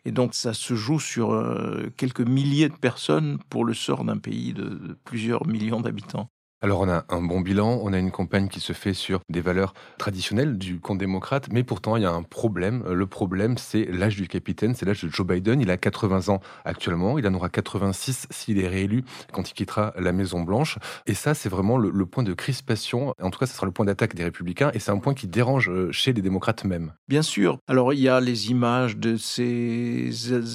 Et 0.06 0.12
donc 0.12 0.34
ça 0.34 0.54
se 0.54 0.75
joue 0.75 1.00
sur 1.00 1.32
euh, 1.34 1.90
quelques 1.98 2.20
milliers 2.22 2.70
de 2.70 2.76
personnes 2.76 3.38
pour 3.50 3.64
le 3.66 3.75
sort 3.75 4.04
d'un 4.04 4.16
pays 4.16 4.54
de 4.54 4.96
plusieurs 5.04 5.46
millions 5.46 5.80
d'habitants. 5.82 6.30
Alors 6.62 6.80
on 6.80 6.88
a 6.88 7.04
un 7.10 7.20
bon 7.20 7.42
bilan, 7.42 7.80
on 7.82 7.92
a 7.92 7.98
une 7.98 8.10
campagne 8.10 8.48
qui 8.48 8.60
se 8.60 8.72
fait 8.72 8.94
sur 8.94 9.20
des 9.28 9.42
valeurs 9.42 9.75
traditionnelles 9.98 10.56
du 10.56 10.80
camp 10.80 10.94
démocrate, 10.94 11.48
mais 11.52 11.62
pourtant 11.62 11.96
il 11.96 12.02
y 12.02 12.06
a 12.06 12.10
un 12.10 12.22
problème. 12.22 12.82
Le 12.90 13.06
problème, 13.06 13.58
c'est 13.58 13.84
l'âge 13.84 14.16
du 14.16 14.26
capitaine, 14.26 14.75
c'est 14.75 14.86
l'âge 14.86 15.04
de 15.04 15.10
Joe 15.10 15.26
Biden. 15.26 15.60
Il 15.60 15.70
a 15.70 15.76
80 15.76 16.32
ans 16.32 16.40
actuellement, 16.64 17.18
il 17.18 17.26
en 17.26 17.34
aura 17.34 17.50
86 17.50 18.26
s'il 18.30 18.58
est 18.58 18.68
réélu 18.68 19.04
quand 19.32 19.50
il 19.50 19.52
quittera 19.52 19.92
la 19.98 20.12
Maison 20.12 20.40
Blanche. 20.40 20.78
Et 21.06 21.12
ça, 21.12 21.34
c'est 21.34 21.50
vraiment 21.50 21.76
le, 21.76 22.06
point 22.06 22.22
de 22.22 22.32
crispation. 22.32 23.12
En 23.20 23.30
tout 23.30 23.38
cas, 23.38 23.46
ce 23.46 23.54
sera 23.54 23.66
le 23.66 23.72
point 23.72 23.84
d'attaque 23.84 24.14
des 24.14 24.25
républicains, 24.25 24.70
et 24.72 24.78
c'est 24.78 24.92
un 24.92 24.98
point 24.98 25.12
qui 25.12 25.26
dérange 25.26 25.68
euh, 25.68 25.92
chez 25.92 26.14
les 26.14 26.22
démocrates 26.22 26.64
même. 26.64 26.94
Bien 27.06 27.22
sûr. 27.22 27.58
Alors 27.68 27.92
il 27.92 28.00
y 28.00 28.08
a 28.08 28.20
les 28.20 28.50
images 28.50 28.96
de 28.96 29.16
ces 29.16 30.10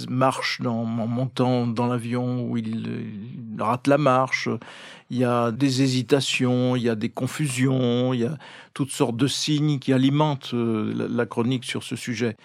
marches 0.10 0.62
en 0.65 0.86
montant 0.86 1.67
dans 1.67 1.86
l'avion 1.86 2.50
où 2.50 2.58
il 2.58 3.12
rate 3.60 3.88
la 3.88 3.98
marche 4.00 4.50
il 5.12 5.18
y 5.18 5.25
a 5.25 5.51
des 5.51 5.82
hésitations, 5.82 6.77
il 6.77 6.84
y 6.84 6.89
a 6.89 6.96
des 6.96 7.10
confusions, 7.10 8.13
il 8.13 8.22
y 8.22 8.25
a 8.25 8.38
toutes 8.74 8.92
sortes 8.92 9.18
de 9.18 9.28
signes 9.28 9.80
qui 9.80 9.94
alimentent 9.94 10.54
euh, 10.54 11.08
la 11.10 11.25
chronique 11.25 11.66
sur 11.66 11.84
ce 11.84 11.96
sujet. 11.96 12.38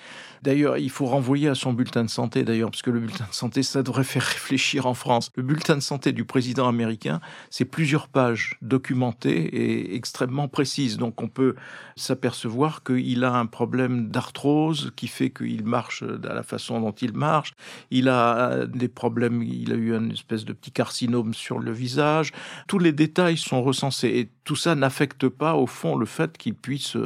D'ailleurs, 0.43 0.79
il 0.79 0.91
faut 0.91 1.07
renvoyer 1.07 1.49
à 1.49 1.55
son 1.55 1.73
bulletin 1.73 2.05
de 2.05 2.11
santé, 2.11 2.45
d'ailleurs, 2.45 2.71
parce 2.71 2.83
que 2.83 2.91
le 2.91 3.01
bulletin 3.01 3.27
de 3.29 3.35
santé, 3.35 3.63
ça 3.63 3.83
devrait 3.83 4.05
faire 4.05 4.23
réfléchir 4.23 4.87
en 4.87 4.95
France. 4.95 5.31
Le 5.35 5.43
bulletin 5.43 5.77
de 5.77 5.81
santé 5.81 6.13
du 6.13 6.25
président 6.25 6.69
américain, 6.69 7.21
c'est 7.51 7.65
plusieurs 7.65 8.09
pages 8.09 8.57
documentées 8.63 9.43
et 9.43 9.95
extrêmement 9.95 10.49
précises. 10.49 10.97
Donc, 10.97 11.23
on 11.23 11.29
peut 11.29 11.55
s'apercevoir 11.97 12.83
qu'il 12.83 13.25
a 13.25 13.35
un 13.35 13.47
problème 13.47 14.09
d'arthrose 14.09 14.93
qui 14.97 15.09
fait 15.09 15.31
qu'il 15.31 15.65
marche 15.65 16.03
de 16.03 16.29
la 16.29 16.43
façon 16.43 16.81
dont 16.81 16.93
il 16.93 17.13
marche. 17.13 17.55
Il 17.91 18.09
a 18.09 18.67
des 18.67 18.89
problèmes, 18.89 19.43
il 19.43 19.73
a 19.73 19.77
eu 19.77 19.95
une 19.95 20.13
espèce 20.13 20.45
de 20.45 20.53
petit 20.53 20.71
carcinome 20.71 21.35
sur 21.35 21.59
le 21.59 21.73
visage. 21.73 22.33
Tous 22.69 22.79
les 22.79 22.93
détails 22.93 23.37
sont 23.37 23.63
recensés 23.63 24.31
tout 24.47 24.57
ça 24.57 24.75
n'affecte 24.75 25.29
pas, 25.29 25.57
au 25.57 25.67
fond, 25.67 25.97
le 25.97 26.07
fait 26.07 26.39
qu'il 26.39 26.55
puisse 26.55 26.97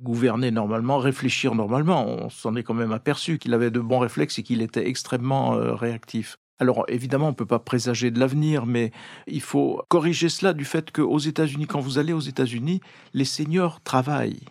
gouverner 0.00 0.50
normalement, 0.50 0.98
réfléchir 0.98 1.54
normalement. 1.54 2.06
On 2.06 2.30
s'en 2.30 2.54
est 2.54 2.62
quand 2.62 2.72
même 2.72 2.92
aperçu 2.92 3.38
qu'il 3.38 3.52
avait 3.52 3.70
de 3.70 3.80
bons 3.80 3.98
réflexes 3.98 4.38
et 4.38 4.42
qu'il 4.42 4.62
était 4.62 4.88
extrêmement 4.88 5.54
euh, 5.54 5.74
réactif. 5.74 6.36
Alors 6.60 6.84
évidemment, 6.88 7.26
on 7.26 7.30
ne 7.30 7.36
peut 7.36 7.46
pas 7.46 7.58
présager 7.58 8.10
de 8.10 8.18
l'avenir, 8.18 8.64
mais 8.64 8.92
il 9.26 9.40
faut 9.40 9.82
corriger 9.88 10.28
cela 10.28 10.52
du 10.52 10.64
fait 10.64 10.90
qu'aux 10.90 11.18
États-Unis, 11.18 11.66
quand 11.66 11.80
vous 11.80 11.98
allez 11.98 12.12
aux 12.12 12.20
États-Unis, 12.20 12.80
les 13.12 13.24
seniors 13.24 13.80
travaillent. 13.80 14.44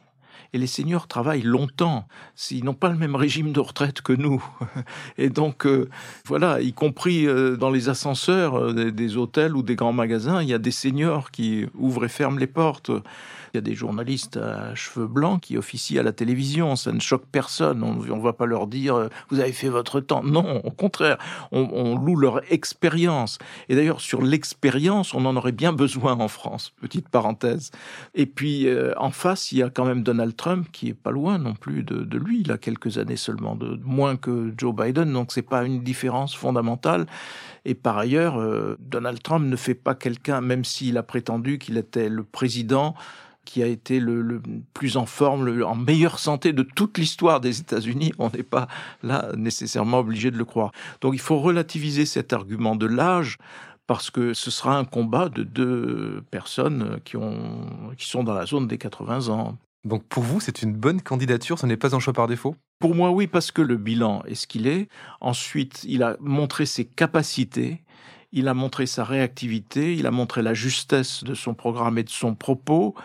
Et 0.53 0.57
les 0.57 0.67
seniors 0.67 1.07
travaillent 1.07 1.41
longtemps. 1.41 2.07
Ils 2.51 2.63
n'ont 2.63 2.73
pas 2.73 2.89
le 2.89 2.97
même 2.97 3.15
régime 3.15 3.51
de 3.51 3.59
retraite 3.59 4.01
que 4.01 4.13
nous. 4.13 4.43
Et 5.17 5.29
donc, 5.29 5.65
euh, 5.65 5.89
voilà, 6.25 6.61
y 6.61 6.73
compris 6.73 7.27
euh, 7.27 7.55
dans 7.57 7.69
les 7.69 7.89
ascenseurs 7.89 8.73
des 8.73 9.17
hôtels 9.17 9.55
ou 9.55 9.63
des 9.63 9.75
grands 9.75 9.93
magasins, 9.93 10.41
il 10.41 10.49
y 10.49 10.53
a 10.53 10.59
des 10.59 10.71
seniors 10.71 11.31
qui 11.31 11.65
ouvrent 11.75 12.05
et 12.05 12.09
ferment 12.09 12.37
les 12.37 12.47
portes. 12.47 12.91
Il 13.53 13.57
y 13.57 13.59
a 13.59 13.61
des 13.61 13.75
journalistes 13.75 14.37
à 14.37 14.75
cheveux 14.75 15.07
blancs 15.07 15.41
qui 15.41 15.57
officient 15.57 15.99
à 15.99 16.03
la 16.03 16.11
télévision. 16.11 16.75
Ça 16.75 16.91
ne 16.91 16.99
choque 16.99 17.25
personne. 17.31 17.83
On 17.83 17.95
ne 17.95 18.21
va 18.21 18.33
pas 18.33 18.45
leur 18.45 18.67
dire 18.67 18.95
euh, 18.95 19.07
vous 19.29 19.39
avez 19.39 19.51
fait 19.51 19.69
votre 19.69 19.99
temps. 19.99 20.23
Non, 20.23 20.61
au 20.63 20.71
contraire, 20.71 21.17
on, 21.51 21.97
loue 21.97 22.15
leur 22.15 22.41
expérience. 22.51 23.39
Et 23.69 23.75
d'ailleurs, 23.75 24.01
sur 24.01 24.21
l'expérience, 24.21 25.13
on 25.13 25.25
en 25.25 25.35
aurait 25.35 25.51
bien 25.51 25.73
besoin 25.73 26.13
en 26.13 26.27
France. 26.27 26.73
Petite 26.81 27.09
parenthèse. 27.09 27.71
Et 28.15 28.25
puis, 28.25 28.67
euh, 28.67 28.93
en 28.97 29.11
face, 29.11 29.51
il 29.51 29.59
y 29.59 29.63
a 29.63 29.69
quand 29.69 29.85
même 29.85 30.03
Donald 30.03 30.35
Trump 30.37 30.67
qui 30.71 30.89
est 30.89 30.93
pas 30.93 31.11
loin 31.11 31.37
non 31.37 31.53
plus 31.53 31.83
de, 31.83 32.17
lui. 32.17 32.41
Il 32.41 32.51
a 32.51 32.57
quelques 32.57 32.97
années 32.97 33.17
seulement 33.17 33.55
de 33.55 33.79
moins 33.83 34.15
que 34.15 34.53
Joe 34.57 34.73
Biden. 34.73 35.11
Donc, 35.11 35.31
c'est 35.31 35.41
pas 35.41 35.65
une 35.65 35.83
différence 35.83 36.35
fondamentale. 36.35 37.05
Et 37.65 37.73
par 37.73 37.97
ailleurs, 37.97 38.39
euh, 38.39 38.77
Donald 38.79 39.21
Trump 39.21 39.45
ne 39.45 39.55
fait 39.55 39.75
pas 39.75 39.95
quelqu'un, 39.95 40.39
même 40.41 40.63
s'il 40.63 40.97
a 40.97 41.03
prétendu 41.03 41.57
qu'il 41.57 41.77
était 41.77 42.09
le 42.09 42.23
président 42.23 42.95
qui 43.47 43.63
a 43.63 43.67
été 43.67 43.99
le, 44.01 44.41
plus 44.73 44.97
en 44.97 45.05
forme, 45.05 45.63
en 45.63 45.75
meilleure 45.75 46.19
santé 46.19 46.51
de 46.51 46.63
toute 46.63 46.97
l'histoire 46.97 47.39
des 47.39 47.61
États-Unis. 47.61 48.11
On 48.19 48.29
n'est 48.29 48.43
pas 48.43 48.67
là 49.03 49.31
nécessairement 49.37 49.99
obligé 49.99 50.31
de 50.31 50.37
le 50.37 50.43
croire. 50.43 50.71
Donc 50.99 51.13
il 51.13 51.21
faut 51.21 51.39
relativiser 51.39 52.05
cet 52.05 52.33
argument 52.33 52.75
de 52.75 52.85
l'âge 52.85 53.37
parce 53.87 54.11
que 54.11 54.33
ce 54.33 54.51
sera 54.51 54.77
un 54.77 54.83
combat 54.83 55.29
de 55.29 55.43
deux 55.43 56.21
personnes 56.29 56.99
qui 57.05 57.15
sont 58.05 58.23
dans 58.23 58.33
la 58.33 58.45
zone 58.45 58.67
des 58.67 58.77
80 58.77 59.29
ans. 59.29 59.57
Donc 59.87 60.03
pour 60.03 60.23
vous, 60.23 60.39
c'est 60.39 60.61
une 60.61 60.73
bonne 60.73 61.01
candidature, 61.01 61.57
ce 61.57 61.65
n'est 61.65 61.77
pas 61.77 61.95
un 61.95 61.99
choix 61.99 62.13
par 62.13 62.27
défaut? 62.27 62.55
Pour 62.79 62.93
moi, 62.93 63.11
oui, 63.11 63.27
parce 63.27 63.51
que 63.51 63.61
le 63.61 63.77
bilan 63.77 64.21
est 64.27 64.35
ce 64.35 64.45
qu'il 64.45 64.67
est. 64.67 64.87
Ensuite, 65.21 65.83
il 65.83 66.03
a 66.03 66.15
montré 66.19 66.65
ses 66.65 66.85
capacités 66.85 67.81
il 68.31 68.47
a 68.47 68.53
montré 68.53 68.85
sa 68.85 69.03
réactivité, 69.03 69.95
il 69.95 70.05
a 70.05 70.11
montré 70.11 70.41
la 70.41 70.53
justesse 70.53 71.23
de 71.23 71.33
son 71.33 71.53
programme 71.53 71.97
et 71.97 72.03
de 72.03 72.09
son 72.09 72.35
propos, 72.35 72.95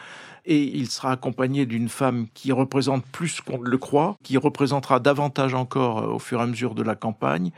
et 0.44 0.62
il 0.62 0.90
sera 0.90 1.12
accompagné 1.12 1.66
d'une 1.66 1.88
femme 1.88 2.26
qui 2.34 2.50
représente 2.50 3.04
plus 3.06 3.40
qu'on 3.40 3.60
le 3.60 3.78
croit, 3.78 4.16
qui 4.24 4.36
représentera 4.36 4.98
davantage 4.98 5.54
encore 5.54 5.98
euh, 5.98 6.14
au 6.14 6.18
fur 6.18 6.40
et 6.40 6.42
à 6.42 6.46
mesure 6.46 6.74
de 6.74 6.82
la 6.82 6.96
campagne. 6.96 7.52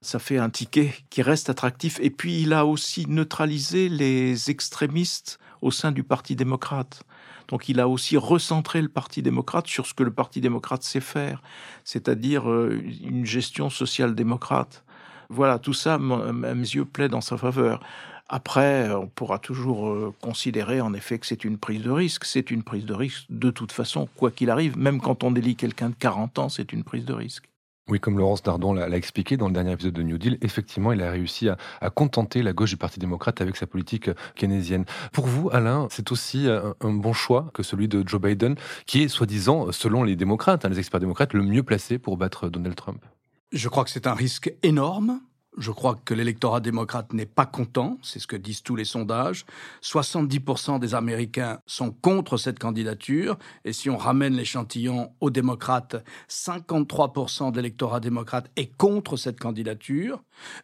Ça 0.00 0.18
fait 0.20 0.38
un 0.38 0.48
ticket 0.48 0.94
qui 1.10 1.22
reste 1.22 1.50
attractif. 1.50 1.98
Et 2.00 2.10
puis 2.10 2.40
il 2.40 2.52
a 2.52 2.64
aussi 2.64 3.06
neutralisé 3.08 3.88
les 3.88 4.48
extrémistes 4.48 5.38
au 5.60 5.70
sein 5.70 5.92
du 5.92 6.04
Parti 6.04 6.36
démocrate. 6.36 7.02
Donc 7.50 7.68
il 7.68 7.80
a 7.80 7.88
aussi 7.88 8.16
recentré 8.16 8.80
le 8.80 8.88
Parti 8.88 9.22
démocrate 9.22 9.66
sur 9.66 9.84
ce 9.84 9.92
que 9.92 10.04
le 10.04 10.12
Parti 10.12 10.40
démocrate 10.40 10.84
sait 10.84 11.00
faire, 11.00 11.42
c'est-à-dire 11.84 12.48
euh, 12.48 12.80
une 13.02 13.26
gestion 13.26 13.68
social-démocrate. 13.68 14.84
Voilà, 15.28 15.58
tout 15.58 15.74
ça, 15.74 15.94
à 15.94 15.98
mes 15.98 16.54
yeux, 16.54 16.84
plaît 16.84 17.08
dans 17.08 17.20
sa 17.20 17.36
faveur. 17.36 17.80
Après, 18.28 18.88
on 18.92 19.08
pourra 19.08 19.40
toujours 19.40 19.88
euh, 19.88 20.14
considérer 20.22 20.80
en 20.80 20.94
effet 20.94 21.18
que 21.18 21.26
c'est 21.26 21.42
une 21.44 21.58
prise 21.58 21.82
de 21.82 21.90
risque. 21.90 22.24
C'est 22.24 22.52
une 22.52 22.62
prise 22.62 22.86
de 22.86 22.94
risque 22.94 23.26
de 23.28 23.50
toute 23.50 23.72
façon, 23.72 24.08
quoi 24.16 24.30
qu'il 24.30 24.50
arrive. 24.50 24.78
Même 24.78 25.00
quand 25.00 25.24
on 25.24 25.34
élit 25.34 25.56
quelqu'un 25.56 25.90
de 25.90 25.96
40 25.96 26.38
ans, 26.38 26.48
c'est 26.48 26.72
une 26.72 26.84
prise 26.84 27.04
de 27.04 27.12
risque. 27.12 27.48
Oui, 27.88 27.98
comme 27.98 28.18
Laurence 28.18 28.42
Dardon 28.42 28.72
l'a 28.72 28.88
expliqué 28.96 29.36
dans 29.36 29.48
le 29.48 29.52
dernier 29.52 29.72
épisode 29.72 29.94
de 29.94 30.02
New 30.02 30.16
Deal, 30.16 30.38
effectivement, 30.42 30.92
il 30.92 31.02
a 31.02 31.10
réussi 31.10 31.48
à, 31.48 31.90
contenter 31.90 32.42
la 32.42 32.52
gauche 32.52 32.70
du 32.70 32.76
Parti 32.76 33.00
démocrate 33.00 33.40
avec 33.40 33.56
sa 33.56 33.66
politique 33.66 34.10
keynésienne. 34.36 34.84
Pour 35.12 35.26
vous, 35.26 35.50
Alain, 35.52 35.88
c'est 35.90 36.12
aussi 36.12 36.46
un, 36.48 36.92
bon 36.92 37.12
choix 37.12 37.50
que 37.52 37.62
celui 37.62 37.88
de 37.88 38.06
Joe 38.06 38.20
Biden, 38.20 38.54
qui 38.86 39.02
est 39.02 39.08
soi-disant, 39.08 39.72
selon 39.72 40.04
les 40.04 40.14
démocrates, 40.14 40.64
hein, 40.64 40.68
les 40.68 40.78
experts 40.78 41.00
démocrates, 41.00 41.32
le 41.32 41.42
mieux 41.42 41.62
placé 41.62 41.98
pour 41.98 42.16
battre 42.16 42.48
Donald 42.48 42.76
Trump? 42.76 43.04
Je 43.52 43.68
crois 43.68 43.82
que 43.82 43.90
c'est 43.90 44.06
un 44.06 44.14
risque 44.14 44.54
énorme 44.62 45.20
je 45.58 45.70
crois 45.70 45.98
que 46.04 46.14
l'électorat 46.14 46.60
démocrate 46.60 47.12
n'est 47.12 47.26
pas 47.26 47.46
content, 47.46 47.98
c'est 48.02 48.18
ce 48.18 48.26
que 48.26 48.36
disent 48.36 48.62
tous 48.62 48.76
les 48.76 48.84
sondages. 48.84 49.44
70% 49.82 50.78
des 50.78 50.94
Américains 50.94 51.60
sont 51.66 51.90
contre 51.90 52.36
cette 52.36 52.58
candidature, 52.58 53.36
et 53.64 53.72
si 53.72 53.90
on 53.90 53.96
ramène 53.96 54.34
l'échantillon 54.34 55.12
aux 55.20 55.30
démocrates, 55.30 56.04
53% 56.28 57.50
de 57.50 57.56
l'électorat 57.56 58.00
démocrate 58.00 58.50
est 58.56 58.76
contre 58.76 59.16
cette 59.16 59.40
candidature. 59.40 60.22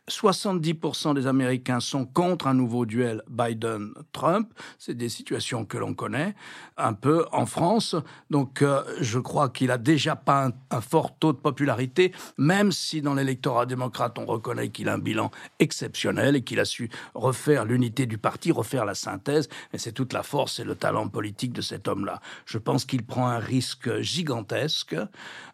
70% 0.08 1.14
des 1.14 1.26
Américains 1.26 1.80
sont 1.80 2.06
contre 2.06 2.46
un 2.46 2.54
nouveau 2.54 2.86
duel 2.86 3.22
Biden-Trump. 3.28 4.52
C'est 4.78 4.94
des 4.94 5.08
situations 5.08 5.64
que 5.64 5.76
l'on 5.76 5.94
connaît 5.94 6.34
un 6.76 6.94
peu 6.94 7.26
en 7.32 7.44
France. 7.44 7.96
Donc 8.30 8.62
euh, 8.62 8.82
je 9.00 9.18
crois 9.18 9.48
qu'il 9.48 9.70
a 9.70 9.78
déjà 9.78 10.16
pas 10.16 10.46
un, 10.46 10.52
un 10.70 10.80
fort 10.80 11.18
taux 11.18 11.32
de 11.32 11.38
popularité, 11.38 12.12
même 12.38 12.72
si 12.72 13.02
dans 13.02 13.14
l'électorat 13.14 13.66
démocrate 13.66 14.18
on 14.18 14.24
reconnaît 14.26 14.68
qu'il 14.76 14.88
a 14.90 14.94
un 14.94 14.98
bilan 14.98 15.30
exceptionnel 15.58 16.36
et 16.36 16.42
qu'il 16.42 16.60
a 16.60 16.64
su 16.64 16.90
refaire 17.14 17.64
l'unité 17.64 18.04
du 18.04 18.18
parti, 18.18 18.52
refaire 18.52 18.84
la 18.84 18.94
synthèse. 18.94 19.48
Et 19.72 19.78
c'est 19.78 19.92
toute 19.92 20.12
la 20.12 20.22
force 20.22 20.60
et 20.60 20.64
le 20.64 20.74
talent 20.74 21.08
politique 21.08 21.52
de 21.52 21.62
cet 21.62 21.88
homme-là. 21.88 22.20
Je 22.44 22.58
pense 22.58 22.84
qu'il 22.84 23.04
prend 23.04 23.28
un 23.28 23.38
risque 23.38 24.00
gigantesque. 24.00 24.96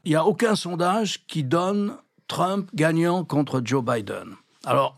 Il 0.05 0.11
n'y 0.11 0.17
a 0.17 0.27
aucun 0.27 0.57
sondage 0.57 1.25
qui 1.27 1.45
donne 1.45 1.97
Trump 2.27 2.69
gagnant 2.75 3.25
contre 3.25 3.63
Joe 3.65 3.85
Biden. 3.85 4.35
Alors, 4.65 4.97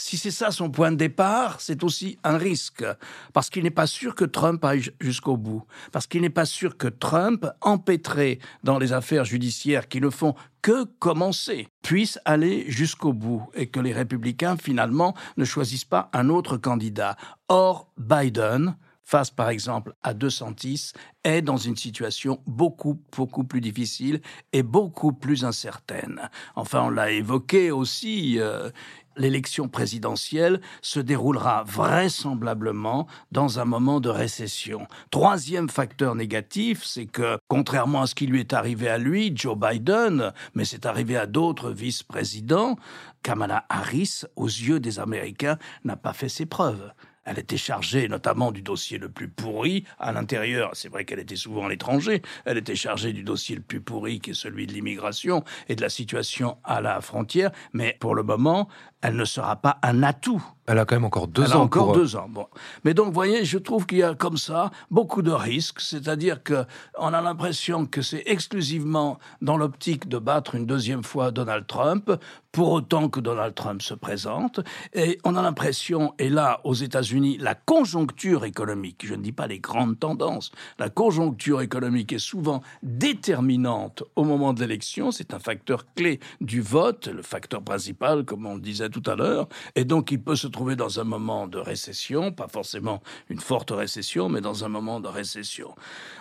si 0.00 0.16
c'est 0.16 0.30
ça 0.30 0.50
son 0.50 0.70
point 0.70 0.90
de 0.92 0.96
départ, 0.96 1.60
c'est 1.60 1.84
aussi 1.84 2.18
un 2.24 2.38
risque, 2.38 2.84
parce 3.32 3.50
qu'il 3.50 3.62
n'est 3.62 3.70
pas 3.70 3.86
sûr 3.86 4.14
que 4.14 4.24
Trump 4.24 4.64
aille 4.64 4.90
jusqu'au 5.00 5.36
bout, 5.36 5.64
parce 5.92 6.06
qu'il 6.06 6.22
n'est 6.22 6.30
pas 6.30 6.46
sûr 6.46 6.76
que 6.76 6.88
Trump, 6.88 7.46
empêtré 7.60 8.38
dans 8.64 8.78
les 8.78 8.92
affaires 8.92 9.24
judiciaires 9.24 9.88
qui 9.88 10.00
ne 10.00 10.10
font 10.10 10.34
que 10.62 10.84
commencer, 10.98 11.68
puisse 11.82 12.18
aller 12.24 12.70
jusqu'au 12.70 13.12
bout 13.12 13.48
et 13.54 13.68
que 13.68 13.80
les 13.80 13.92
républicains, 13.92 14.56
finalement, 14.56 15.14
ne 15.36 15.44
choisissent 15.44 15.84
pas 15.84 16.10
un 16.12 16.28
autre 16.28 16.56
candidat. 16.56 17.16
Or, 17.48 17.90
Biden, 17.96 18.76
face 19.10 19.30
par 19.30 19.48
exemple 19.48 19.94
à 20.02 20.14
DeSantis, 20.14 20.92
est 21.24 21.42
dans 21.42 21.56
une 21.56 21.76
situation 21.76 22.40
beaucoup, 22.46 23.02
beaucoup 23.16 23.42
plus 23.42 23.60
difficile 23.60 24.20
et 24.52 24.62
beaucoup 24.62 25.12
plus 25.12 25.44
incertaine. 25.44 26.30
Enfin, 26.54 26.84
on 26.84 26.90
l'a 26.90 27.10
évoqué 27.10 27.72
aussi, 27.72 28.38
euh, 28.38 28.70
l'élection 29.16 29.68
présidentielle 29.68 30.60
se 30.82 31.00
déroulera 31.00 31.64
vraisemblablement 31.64 33.06
dans 33.32 33.58
un 33.58 33.64
moment 33.64 34.00
de 34.00 34.08
récession. 34.08 34.86
Troisième 35.10 35.68
facteur 35.68 36.14
négatif, 36.14 36.84
c'est 36.84 37.06
que, 37.06 37.38
contrairement 37.48 38.02
à 38.02 38.06
ce 38.06 38.14
qui 38.14 38.26
lui 38.26 38.40
est 38.40 38.52
arrivé 38.52 38.88
à 38.88 38.98
lui, 38.98 39.32
Joe 39.34 39.56
Biden, 39.56 40.32
mais 40.54 40.64
c'est 40.64 40.86
arrivé 40.86 41.16
à 41.16 41.26
d'autres 41.26 41.70
vice-présidents, 41.70 42.76
Kamala 43.22 43.64
Harris, 43.68 44.22
aux 44.36 44.46
yeux 44.46 44.80
des 44.80 44.98
Américains, 44.98 45.58
n'a 45.84 45.96
pas 45.96 46.12
fait 46.12 46.28
ses 46.28 46.46
preuves. 46.46 46.92
Elle 47.30 47.38
était 47.38 47.56
chargée 47.56 48.08
notamment 48.08 48.50
du 48.50 48.60
dossier 48.60 48.98
le 48.98 49.08
plus 49.08 49.28
pourri 49.28 49.84
à 50.00 50.10
l'intérieur. 50.10 50.70
C'est 50.72 50.88
vrai 50.88 51.04
qu'elle 51.04 51.20
était 51.20 51.36
souvent 51.36 51.66
à 51.66 51.68
l'étranger. 51.68 52.22
Elle 52.44 52.58
était 52.58 52.74
chargée 52.74 53.12
du 53.12 53.22
dossier 53.22 53.54
le 53.54 53.62
plus 53.62 53.80
pourri 53.80 54.18
qui 54.18 54.30
est 54.30 54.34
celui 54.34 54.66
de 54.66 54.72
l'immigration 54.72 55.44
et 55.68 55.76
de 55.76 55.80
la 55.80 55.90
situation 55.90 56.58
à 56.64 56.80
la 56.80 57.00
frontière. 57.00 57.52
Mais 57.72 57.96
pour 58.00 58.16
le 58.16 58.24
moment, 58.24 58.68
elle 59.00 59.14
ne 59.14 59.24
sera 59.24 59.54
pas 59.54 59.78
un 59.84 60.02
atout. 60.02 60.42
Elle 60.70 60.78
a 60.78 60.84
quand 60.84 60.94
même 60.94 61.04
encore 61.04 61.26
deux 61.26 61.42
Elle 61.42 61.52
ans. 61.54 61.62
A 61.62 61.64
encore 61.64 61.86
pour, 61.86 61.94
deux 61.96 62.14
ans. 62.14 62.28
Bon. 62.28 62.46
Mais 62.84 62.94
donc, 62.94 63.06
vous 63.06 63.12
voyez, 63.12 63.44
je 63.44 63.58
trouve 63.58 63.86
qu'il 63.86 63.98
y 63.98 64.04
a 64.04 64.14
comme 64.14 64.36
ça 64.36 64.70
beaucoup 64.88 65.20
de 65.20 65.32
risques. 65.32 65.80
C'est-à-dire 65.80 66.44
que 66.44 66.64
on 66.96 67.12
a 67.12 67.20
l'impression 67.20 67.86
que 67.86 68.02
c'est 68.02 68.22
exclusivement 68.26 69.18
dans 69.42 69.56
l'optique 69.56 70.08
de 70.08 70.18
battre 70.18 70.54
une 70.54 70.66
deuxième 70.66 71.02
fois 71.02 71.32
Donald 71.32 71.66
Trump, 71.66 72.12
pour 72.52 72.70
autant 72.72 73.08
que 73.08 73.20
Donald 73.20 73.54
Trump 73.54 73.82
se 73.82 73.94
présente. 73.94 74.60
Et 74.94 75.18
on 75.24 75.36
a 75.36 75.42
l'impression, 75.42 76.14
et 76.18 76.28
là, 76.28 76.60
aux 76.64 76.74
États-Unis, 76.74 77.38
la 77.38 77.54
conjoncture 77.54 78.44
économique, 78.44 79.04
je 79.06 79.14
ne 79.14 79.22
dis 79.22 79.32
pas 79.32 79.46
les 79.46 79.60
grandes 79.60 79.98
tendances, 79.98 80.50
la 80.78 80.88
conjoncture 80.88 81.60
économique 81.60 82.12
est 82.12 82.18
souvent 82.18 82.62
déterminante 82.82 84.02
au 84.16 84.24
moment 84.24 84.52
de 84.52 84.60
l'élection. 84.60 85.10
C'est 85.10 85.34
un 85.34 85.38
facteur 85.38 85.86
clé 85.94 86.20
du 86.40 86.60
vote, 86.60 87.08
le 87.08 87.22
facteur 87.22 87.62
principal, 87.62 88.24
comme 88.24 88.46
on 88.46 88.54
le 88.54 88.60
disait 88.60 88.88
tout 88.88 89.02
à 89.06 89.14
l'heure. 89.14 89.48
Et 89.76 89.84
donc, 89.84 90.10
il 90.10 90.20
peut 90.20 90.36
se 90.36 90.46
trouver 90.46 90.59
dans 90.76 91.00
un 91.00 91.04
moment 91.04 91.46
de 91.46 91.58
récession, 91.58 92.32
pas 92.32 92.48
forcément 92.48 93.02
une 93.28 93.40
forte 93.40 93.70
récession, 93.70 94.28
mais 94.28 94.40
dans 94.40 94.64
un 94.64 94.68
moment 94.68 95.00
de 95.00 95.08
récession. 95.08 95.74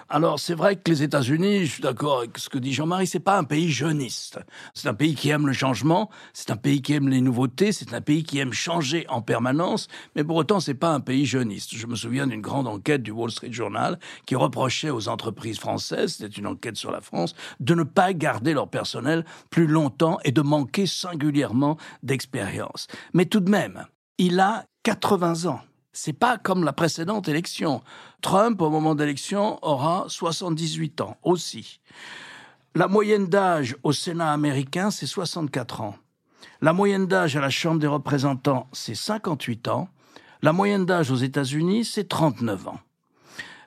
Alors, 0.08 0.40
c'est 0.40 0.56
vrai 0.56 0.76
que 0.76 0.90
les 0.90 1.04
États-Unis, 1.04 1.66
je 1.66 1.72
suis 1.74 1.84
d'accord 1.84 2.20
avec 2.20 2.38
ce 2.38 2.50
que 2.50 2.58
dit 2.58 2.74
Jean-Marie, 2.74 3.06
c'est 3.06 3.20
pas 3.20 3.38
un 3.38 3.44
pays 3.44 3.70
jeuniste. 3.70 4.40
C'est 4.74 4.88
un 4.88 4.94
pays 4.94 5.14
qui 5.14 5.30
aime 5.30 5.46
le 5.46 5.54
changement, 5.54 6.10
c'est 6.34 6.50
un 6.50 6.56
pays 6.56 6.82
qui 6.82 6.94
aime 6.94 7.10
les 7.10 7.22
nouveautés, 7.22 7.72
c'est 7.72 7.94
un 7.94 8.02
pays 8.02 8.24
qui 8.24 8.40
aime 8.40 8.54
changer 8.54 9.06
en 9.10 9.22
permanence, 9.22 9.88
mais 10.16 10.24
pour 10.24 10.38
autant, 10.38 10.60
c'est 10.60 10.74
pas 10.74 10.90
un 10.90 11.00
pays 11.00 11.26
jeuniste. 11.26 11.76
Je 11.76 11.86
me 11.86 11.96
souviens 11.96 12.26
d'une 12.26 12.42
grande 12.42 12.68
enquête 12.68 13.04
du 13.04 13.12
Wall 13.12 13.30
Street 13.30 13.52
Journal 13.52 14.00
qui 14.26 14.36
reprochait 14.36 14.90
aux 14.90 15.10
entreprises 15.10 15.60
françaises, 15.60 16.16
c'était 16.16 16.40
une 16.40 16.48
enquête 16.48 16.78
sur 16.78 16.92
la 16.92 17.02
France, 17.02 17.36
de 17.60 17.76
ne 17.76 17.84
pas 17.84 18.14
garder 18.14 18.54
leur 18.54 18.70
personnel 18.70 19.26
plus 19.50 19.68
longtemps 19.68 20.18
et 20.24 20.32
de 20.32 20.42
manquer 20.42 20.88
singulièrement 20.88 21.78
d'expérience. 22.04 22.88
Mais 23.14 23.26
tout 23.26 23.42
de 23.42 23.52
même, 23.52 23.86
il 24.20 24.40
a 24.42 24.66
80 24.84 25.46
ans. 25.50 25.62
C'est 25.94 26.14
pas 26.14 26.38
comme 26.38 26.66
la 26.66 26.74
précédente 26.74 27.30
élection. 27.30 27.82
Trump, 28.22 28.62
au 28.62 28.70
moment 28.70 28.94
d'élection, 28.94 29.58
aura 29.66 30.06
78 30.10 31.02
ans 31.02 31.18
aussi. 31.24 31.80
La 32.76 32.88
moyenne 32.88 33.28
d'âge 33.28 33.78
au 33.82 33.94
Sénat 33.94 34.32
américain, 34.32 34.92
c'est 34.92 35.08
64 35.08 35.82
ans. 35.82 35.96
La 36.62 36.74
moyenne 36.74 37.08
d'âge 37.08 37.38
à 37.38 37.42
la 37.42 37.50
Chambre 37.50 37.80
des 37.80 37.88
représentants, 37.88 38.68
c'est 38.74 38.94
58 38.94 39.70
ans. 39.70 39.88
La 40.42 40.52
moyenne 40.52 40.86
d'âge 40.86 41.12
aux 41.12 41.16
États-Unis, 41.16 41.86
c'est 41.86 42.10
39 42.10 42.68
ans. 42.68 42.80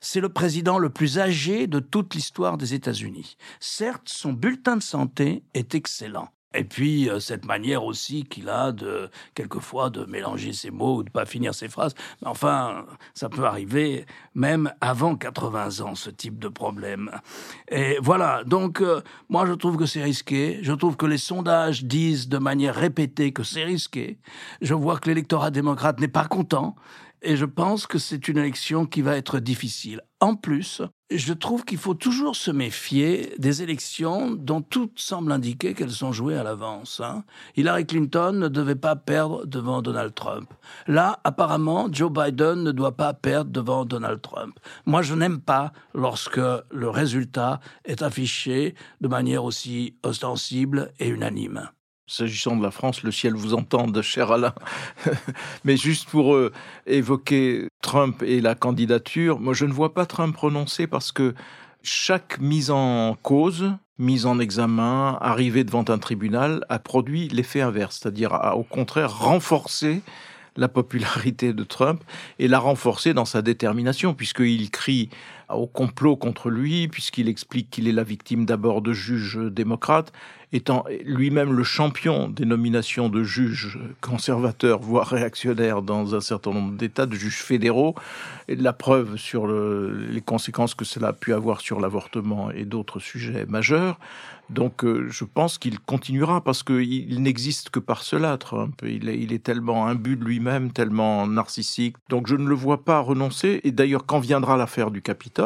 C'est 0.02 0.20
le 0.20 0.28
président 0.28 0.78
le 0.78 0.90
plus 0.90 1.18
âgé 1.18 1.66
de 1.66 1.80
toute 1.80 2.14
l'histoire 2.14 2.58
des 2.58 2.74
États-Unis. 2.74 3.36
Certes, 3.58 4.08
son 4.08 4.34
bulletin 4.34 4.76
de 4.76 4.82
santé 4.82 5.44
est 5.54 5.74
excellent. 5.74 6.28
Et 6.54 6.64
puis 6.64 7.08
euh, 7.08 7.20
cette 7.20 7.44
manière 7.44 7.84
aussi 7.84 8.24
qu'il 8.24 8.48
a 8.48 8.72
de 8.72 9.10
quelquefois 9.34 9.90
de 9.90 10.04
mélanger 10.04 10.52
ses 10.52 10.70
mots 10.70 10.98
ou 10.98 11.02
de 11.02 11.10
pas 11.10 11.26
finir 11.26 11.54
ses 11.54 11.68
phrases. 11.68 11.94
Mais 12.20 12.28
enfin, 12.28 12.84
ça 13.14 13.28
peut 13.28 13.44
arriver 13.44 14.06
même 14.34 14.72
avant 14.80 15.16
80 15.16 15.80
ans 15.80 15.94
ce 15.94 16.10
type 16.10 16.38
de 16.38 16.48
problème. 16.48 17.10
Et 17.70 17.98
voilà. 18.00 18.44
Donc 18.44 18.80
euh, 18.80 19.00
moi 19.28 19.46
je 19.46 19.52
trouve 19.52 19.76
que 19.76 19.86
c'est 19.86 20.02
risqué. 20.02 20.58
Je 20.62 20.72
trouve 20.72 20.96
que 20.96 21.06
les 21.06 21.18
sondages 21.18 21.84
disent 21.84 22.28
de 22.28 22.38
manière 22.38 22.74
répétée 22.74 23.32
que 23.32 23.42
c'est 23.42 23.64
risqué. 23.64 24.18
Je 24.60 24.74
vois 24.74 24.98
que 24.98 25.08
l'électorat 25.08 25.50
démocrate 25.50 26.00
n'est 26.00 26.08
pas 26.08 26.26
content. 26.26 26.76
Et 27.24 27.36
je 27.36 27.44
pense 27.44 27.86
que 27.86 27.98
c'est 27.98 28.26
une 28.26 28.38
élection 28.38 28.84
qui 28.84 29.00
va 29.00 29.16
être 29.16 29.38
difficile. 29.38 30.00
En 30.18 30.34
plus, 30.34 30.82
je 31.08 31.32
trouve 31.32 31.64
qu'il 31.64 31.78
faut 31.78 31.94
toujours 31.94 32.34
se 32.34 32.50
méfier 32.50 33.32
des 33.38 33.62
élections 33.62 34.32
dont 34.32 34.60
tout 34.60 34.90
semble 34.96 35.30
indiquer 35.30 35.74
qu'elles 35.74 35.92
sont 35.92 36.12
jouées 36.12 36.36
à 36.36 36.42
l'avance. 36.42 37.00
Hein. 37.00 37.24
Hillary 37.56 37.86
Clinton 37.86 38.32
ne 38.32 38.48
devait 38.48 38.74
pas 38.74 38.96
perdre 38.96 39.46
devant 39.46 39.82
Donald 39.82 40.14
Trump. 40.14 40.52
Là, 40.88 41.20
apparemment, 41.22 41.88
Joe 41.92 42.10
Biden 42.10 42.64
ne 42.64 42.72
doit 42.72 42.96
pas 42.96 43.14
perdre 43.14 43.52
devant 43.52 43.84
Donald 43.84 44.20
Trump. 44.20 44.58
Moi, 44.84 45.02
je 45.02 45.14
n'aime 45.14 45.40
pas 45.40 45.72
lorsque 45.94 46.38
le 46.38 46.88
résultat 46.88 47.60
est 47.84 48.02
affiché 48.02 48.74
de 49.00 49.06
manière 49.08 49.44
aussi 49.44 49.96
ostensible 50.02 50.92
et 50.98 51.08
unanime. 51.08 51.68
S'agissant 52.12 52.56
de 52.56 52.62
la 52.62 52.70
France, 52.70 53.04
le 53.04 53.10
ciel 53.10 53.32
vous 53.32 53.54
entende, 53.54 54.02
cher 54.02 54.32
Alain. 54.32 54.52
Mais 55.64 55.78
juste 55.78 56.10
pour 56.10 56.34
euh, 56.34 56.52
évoquer 56.86 57.68
Trump 57.80 58.22
et 58.22 58.42
la 58.42 58.54
candidature, 58.54 59.40
moi 59.40 59.54
je 59.54 59.64
ne 59.64 59.72
vois 59.72 59.94
pas 59.94 60.04
Trump 60.04 60.34
prononcer 60.34 60.86
parce 60.86 61.10
que 61.10 61.32
chaque 61.82 62.38
mise 62.38 62.70
en 62.70 63.16
cause, 63.22 63.72
mise 63.96 64.26
en 64.26 64.40
examen, 64.40 65.16
arrivée 65.22 65.64
devant 65.64 65.86
un 65.88 65.96
tribunal 65.96 66.66
a 66.68 66.78
produit 66.78 67.28
l'effet 67.28 67.62
inverse, 67.62 68.00
c'est-à-dire 68.02 68.34
a 68.34 68.58
au 68.58 68.62
contraire 68.62 69.18
renforcé 69.18 70.02
la 70.56 70.68
popularité 70.68 71.54
de 71.54 71.64
Trump 71.64 72.04
et 72.38 72.46
l'a 72.46 72.58
renforcé 72.58 73.14
dans 73.14 73.24
sa 73.24 73.40
détermination, 73.40 74.12
puisqu'il 74.12 74.70
crie 74.70 75.08
au 75.48 75.66
complot 75.66 76.16
contre 76.16 76.50
lui, 76.50 76.88
puisqu'il 76.88 77.28
explique 77.28 77.70
qu'il 77.70 77.88
est 77.88 77.92
la 77.92 78.04
victime 78.04 78.46
d'abord 78.46 78.82
de 78.82 78.92
juges 78.92 79.38
démocrates, 79.38 80.12
étant 80.52 80.84
lui-même 81.04 81.52
le 81.52 81.64
champion 81.64 82.28
des 82.28 82.44
nominations 82.44 83.08
de 83.08 83.22
juges 83.22 83.78
conservateurs, 84.00 84.80
voire 84.80 85.08
réactionnaires 85.08 85.82
dans 85.82 86.14
un 86.14 86.20
certain 86.20 86.52
nombre 86.52 86.76
d'États, 86.76 87.06
de 87.06 87.14
juges 87.14 87.42
fédéraux, 87.42 87.94
et 88.48 88.56
la 88.56 88.72
preuve 88.72 89.16
sur 89.16 89.46
le, 89.46 90.06
les 90.10 90.20
conséquences 90.20 90.74
que 90.74 90.84
cela 90.84 91.08
a 91.08 91.12
pu 91.12 91.32
avoir 91.32 91.60
sur 91.60 91.80
l'avortement 91.80 92.50
et 92.50 92.64
d'autres 92.64 93.00
sujets 93.00 93.46
majeurs. 93.46 93.98
Donc 94.50 94.84
euh, 94.84 95.06
je 95.08 95.24
pense 95.24 95.56
qu'il 95.56 95.80
continuera 95.80 96.42
parce 96.42 96.62
qu'il 96.62 97.22
n'existe 97.22 97.70
que 97.70 97.78
par 97.78 98.02
cela, 98.02 98.36
Trump. 98.36 98.74
Il 98.82 99.08
est, 99.08 99.18
il 99.18 99.32
est 99.32 99.42
tellement 99.42 99.86
imbu 99.86 100.16
de 100.16 100.24
lui-même, 100.24 100.72
tellement 100.72 101.26
narcissique. 101.26 101.96
Donc 102.10 102.26
je 102.26 102.36
ne 102.36 102.46
le 102.46 102.54
vois 102.54 102.84
pas 102.84 103.00
renoncer. 103.00 103.60
Et 103.64 103.72
d'ailleurs, 103.72 104.04
quand 104.04 104.18
viendra 104.18 104.58
l'affaire 104.58 104.90
du 104.90 105.00
Capitole, 105.00 105.41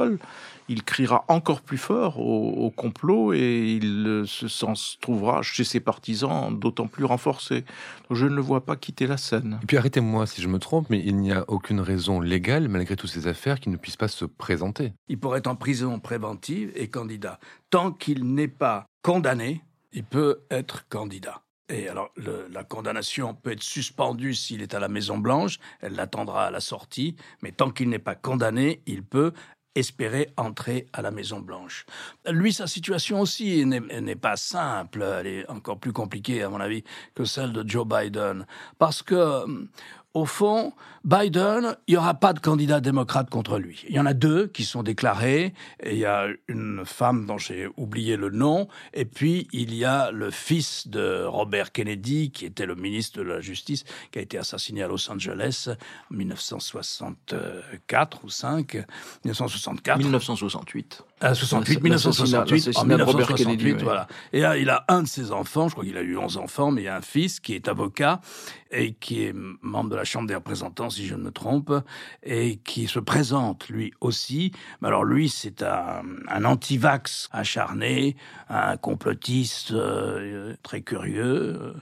il 0.69 0.83
criera 0.83 1.25
encore 1.29 1.61
plus 1.61 1.79
fort 1.79 2.19
au, 2.19 2.51
au 2.51 2.71
complot 2.71 3.33
et 3.33 3.79
il 3.81 4.25
se 4.27 4.49
s'en 4.49 4.73
trouvera 5.01 5.43
chez 5.43 5.65
ses 5.65 5.81
partisans 5.81 6.59
d'autant 6.59 6.87
plus 6.87 7.05
renforcé. 7.05 7.65
Donc 8.09 8.19
je 8.19 8.27
ne 8.27 8.35
le 8.35 8.43
vois 8.43 8.65
pas 8.65 8.77
quitter 8.77 9.07
la 9.07 9.17
scène. 9.17 9.59
Et 9.63 9.67
puis 9.67 9.77
arrêtez-moi 9.77 10.27
si 10.27 10.43
je 10.43 10.49
me 10.49 10.59
trompe, 10.59 10.89
mais 10.91 11.03
il 11.05 11.17
n'y 11.17 11.33
a 11.33 11.45
aucune 11.49 11.81
raison 11.81 12.21
légale, 12.21 12.69
malgré 12.69 12.97
toutes 12.97 13.11
ces 13.11 13.27
affaires, 13.27 13.61
qu'il 13.61 13.73
ne 13.73 13.77
puisse 13.77 13.97
pas 13.97 14.09
se 14.09 14.25
présenter. 14.25 14.93
Il 15.09 15.19
pourrait 15.19 15.39
être 15.39 15.47
en 15.47 15.57
prison 15.57 15.99
préventive 16.01 16.73
et 16.75 16.89
candidat. 16.89 17.39
Tant 17.71 17.93
qu'il 17.93 18.35
n'est 18.35 18.49
pas 18.49 18.87
condamné, 19.03 19.63
il 19.93 20.05
peut 20.05 20.41
être 20.51 20.87
candidat. 20.89 21.43
Et 21.69 21.89
alors, 21.89 22.11
le, 22.17 22.47
la 22.53 22.63
condamnation 22.63 23.35
peut 23.35 23.51
être 23.51 23.63
suspendue 23.63 24.35
s'il 24.35 24.63
est 24.63 24.75
à 24.75 24.79
la 24.79 24.87
Maison 24.87 25.19
Blanche, 25.19 25.59
elle 25.81 25.95
l'attendra 25.95 26.47
à 26.47 26.51
la 26.53 26.61
sortie, 26.61 27.17
mais 27.43 27.51
tant 27.51 27.71
qu'il 27.71 27.89
n'est 27.89 27.99
pas 27.99 28.15
condamné, 28.15 28.83
il 28.87 29.03
peut 29.03 29.33
espérer 29.77 30.31
entrer 30.37 30.87
à 30.93 31.03
la 31.03 31.11
Maison 31.11 31.41
Blanche. 31.41 31.87
Lui, 32.29 32.53
sa 32.53 32.67
situation 32.67 33.21
aussi 33.21 33.65
n'est 33.65 34.17
pas 34.17 34.37
simple, 34.37 35.03
elle 35.03 35.27
est 35.27 35.51
encore 35.51 35.79
plus 35.79 35.93
compliquée 35.93 36.43
à 36.43 36.49
mon 36.49 36.61
avis 36.61 36.83
que 37.15 37.25
celle 37.25 37.53
de 37.53 37.69
Joe 37.69 37.87
Biden, 37.87 38.47
parce 38.79 39.03
que 39.03 39.45
au 40.17 40.25
fond, 40.25 40.73
Biden, 41.05 41.77
il 41.87 41.93
n'y 41.93 41.99
aura 41.99 42.15
pas 42.15 42.33
de 42.33 42.41
candidat 42.41 42.81
démocrate 42.81 43.29
contre 43.29 43.59
lui. 43.59 43.85
Il 43.87 43.95
y 43.95 44.01
en 44.01 44.07
a 44.07 44.15
deux 44.15 44.47
qui 44.47 44.65
sont 44.65 44.83
déclarés. 44.83 45.53
Il 45.85 45.99
y 45.99 46.07
a 46.07 46.29
une 46.49 46.87
femme 46.87 47.27
dont 47.27 47.37
j'ai 47.37 47.69
oublié 47.77 48.17
le 48.17 48.31
nom. 48.31 48.67
Et 48.95 49.05
puis, 49.05 49.47
il 49.53 49.75
y 49.75 49.85
a 49.85 50.11
le 50.11 50.31
fils 50.31 50.89
de 50.89 51.23
Robert 51.25 51.71
Kennedy, 51.71 52.31
qui 52.31 52.47
était 52.47 52.65
le 52.65 52.77
ministre 52.77 53.19
de 53.19 53.25
la 53.25 53.43
Justice, 53.43 53.85
qui 54.11 54.19
a 54.19 54.23
été 54.23 54.39
assassiné 54.39 54.83
à 54.83 54.89
Los 54.89 55.11
Angeles 55.11 55.69
en 56.11 56.15
1964 56.15 58.25
ou 58.25 58.31
5. 58.31 58.87
1964. 59.23 59.99
1968. 59.99 61.05
Ah, 61.23 61.35
68, 61.35 61.83
1968, 61.83 62.77
en 62.77 62.85
1968, 62.85 63.83
voilà. 63.83 64.07
Et 64.35 64.41
là, 64.41 64.59
il 64.59 64.69
a 64.69 64.85
un 64.89 65.03
de 65.03 65.09
ses 65.09 65.33
enfants, 65.33 65.67
je 65.67 65.73
crois 65.73 65.85
qu'il 65.87 65.97
a 65.97 66.03
eu 66.03 66.19
11 66.19 66.37
enfants, 66.37 66.71
mais 66.71 66.83
il 66.83 66.85
y 66.85 66.89
a 66.89 66.97
un 66.97 67.01
fils 67.01 67.41
qui 67.41 67.55
est 67.55 67.69
avocat 67.69 68.21
et 68.71 68.93
qui 68.93 69.23
est 69.23 69.33
membre 69.63 69.91
de 69.91 69.97
la 69.97 70.05
Chambre 70.05 70.27
des 70.29 70.35
représentants, 70.35 70.91
si 70.91 71.07
je 71.07 71.15
ne 71.15 71.23
me 71.23 71.31
trompe, 71.31 71.73
et 72.23 72.57
qui 72.57 72.87
se 72.87 72.99
présente 72.99 73.69
lui 73.69 73.95
aussi. 74.01 74.53
Mais 74.83 74.89
alors 74.89 75.05
lui, 75.05 75.29
c'est 75.29 75.63
un, 75.63 76.03
un 76.29 76.45
anti-vax 76.45 77.29
acharné, 77.33 78.17
un 78.49 78.77
complotiste 78.77 79.73
euh, 79.73 80.55
très 80.63 80.83
curieux, 80.83 81.59
euh, 81.61 81.73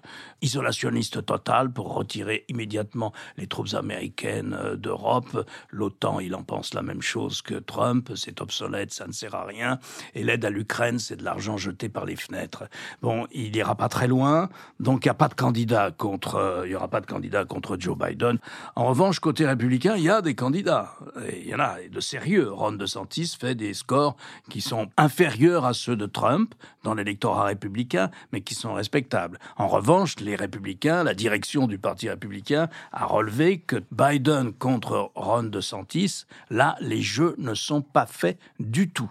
isolationniste 0.43 1.25
total 1.25 1.73
pour 1.73 1.95
retirer 1.95 2.45
immédiatement 2.49 3.13
les 3.37 3.47
troupes 3.47 3.75
américaines 3.75 4.57
euh, 4.59 4.77
d'Europe. 4.77 5.49
L'OTAN, 5.71 6.21
il 6.21 6.35
en 6.35 6.43
pense 6.45 6.75
la 6.75 6.83
même 6.83 7.03
chose 7.03 7.43
que 7.43 7.55
Trump, 7.55 8.13
c'est 8.15 8.41
obsolète, 8.41 8.93
ça 8.93 9.07
ne 9.07 9.13
sert 9.13 9.24
à 9.33 9.45
rien. 9.45 9.79
Et 10.15 10.25
l'aide 10.25 10.45
à 10.45 10.51
l'Ukraine, 10.51 10.99
c'est 10.99 11.17
de 11.17 11.25
l'argent 11.25 11.57
jeté 11.57 11.89
par 11.89 12.05
les 12.05 12.17
fenêtres. 12.17 12.65
Bon, 13.01 13.27
il 13.33 13.55
ira 13.57 13.75
pas 13.77 13.89
très 13.89 14.09
loin, 14.09 14.49
donc 14.81 15.05
il 15.05 15.09
n'y 15.09 15.13
a 15.13 15.15
pas 15.15 15.29
de 15.29 15.35
candidat 15.35 15.91
contre, 15.91 16.65
il 16.67 16.73
y 16.73 16.75
aura 16.75 16.89
pas 16.89 17.01
de 17.01 17.07
candidat 17.07 17.45
contre 17.45 17.77
Joe 17.79 17.97
Biden. 17.97 18.39
En 18.77 18.87
revanche, 18.87 19.21
côté 19.21 19.47
républicain, 19.47 19.95
il 19.97 20.05
y 20.05 20.11
a 20.11 20.21
des 20.21 20.35
candidats. 20.35 20.97
il 21.33 21.49
y 21.49 21.55
en 21.55 21.61
a 21.61 21.77
de 21.91 22.01
sérieux. 22.01 22.53
Ron 22.53 22.73
DeSantis 22.73 23.37
fait 23.39 23.55
des 23.55 23.75
scores 23.75 24.17
qui 24.51 24.61
sont 24.61 24.89
inférieurs 24.97 25.65
à 25.65 25.75
ceux 25.75 25.97
de 25.97 26.07
Trump 26.07 26.55
dans 26.83 26.95
l'électorat 26.95 27.45
républicain, 27.45 28.11
mais 28.33 28.41
qui 28.41 28.55
sont 28.55 28.75
respectables. 28.75 29.39
En 29.57 29.69
revanche, 29.69 30.17
les 30.21 30.37
républicains, 30.37 31.05
la 31.05 31.15
direction 31.15 31.67
du 31.67 31.79
Parti 31.79 32.09
républicain 32.09 32.69
a 32.93 33.07
relevé 33.07 33.59
que 33.59 33.83
Biden 33.91 34.53
contre 34.53 35.11
Ron 35.15 35.45
DeSantis, 35.45 36.25
là, 36.51 36.77
les 36.81 37.03
jeux 37.03 37.35
ne 37.39 37.55
sont 37.55 37.83
pas 37.83 38.07
faits 38.07 38.39
du 38.59 38.91
tout. 38.91 39.11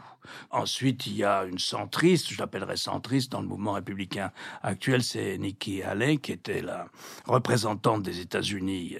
Ensuite, 0.52 1.08
il 1.08 1.16
y 1.16 1.24
a 1.24 1.44
une 1.46 1.60
centriste, 1.60 2.32
je 2.32 2.40
l'appellerais 2.40 2.78
centriste 2.78 3.32
dans 3.32 3.42
le 3.42 3.48
mouvement 3.48 3.74
républicain 3.74 4.32
actuel, 4.62 5.04
c'est 5.04 5.38
Nikki 5.38 5.84
Haley, 5.84 6.18
qui 6.18 6.32
était 6.32 6.62
la 6.62 6.88
représentante 7.26 8.04
des 8.04 8.20
États-Unis 8.20 8.98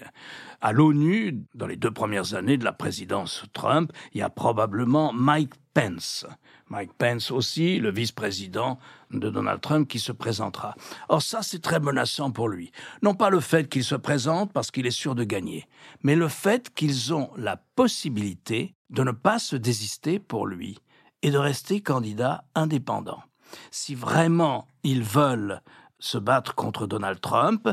à 0.60 0.72
l'ONU 0.72 1.44
dans 1.54 1.66
les 1.66 1.76
deux 1.76 1.90
premières 1.90 2.34
années 2.34 2.56
de 2.56 2.64
la 2.64 2.72
présidence 2.72 3.44
Trump. 3.52 3.92
Il 4.12 4.18
y 4.18 4.22
a 4.22 4.30
probablement 4.30 5.12
Mike 5.12 5.54
Pence. 5.74 6.26
Mike 6.68 6.94
Pence 6.96 7.30
aussi, 7.30 7.78
le 7.78 7.90
vice-président 7.90 8.78
de 9.10 9.28
Donald 9.28 9.60
Trump 9.60 9.86
qui 9.86 9.98
se 9.98 10.12
présentera. 10.12 10.74
Or 11.08 11.20
ça, 11.20 11.42
c'est 11.42 11.60
très 11.60 11.80
menaçant 11.80 12.30
pour 12.30 12.48
lui. 12.48 12.72
Non 13.02 13.14
pas 13.14 13.28
le 13.28 13.40
fait 13.40 13.68
qu'il 13.68 13.84
se 13.84 13.94
présente 13.94 14.52
parce 14.52 14.70
qu'il 14.70 14.86
est 14.86 14.90
sûr 14.90 15.14
de 15.14 15.24
gagner, 15.24 15.68
mais 16.02 16.16
le 16.16 16.28
fait 16.28 16.72
qu'ils 16.74 17.12
ont 17.12 17.30
la 17.36 17.56
possibilité 17.76 18.74
de 18.90 19.02
ne 19.02 19.10
pas 19.10 19.38
se 19.38 19.56
désister 19.56 20.18
pour 20.18 20.46
lui 20.46 20.78
et 21.24 21.30
de 21.30 21.38
rester 21.38 21.80
candidat 21.80 22.44
indépendant. 22.54 23.22
Si 23.70 23.94
vraiment 23.94 24.68
ils 24.84 25.02
veulent 25.02 25.62
se 25.98 26.18
battre 26.18 26.54
contre 26.54 26.86
Donald 26.86 27.20
Trump, 27.20 27.68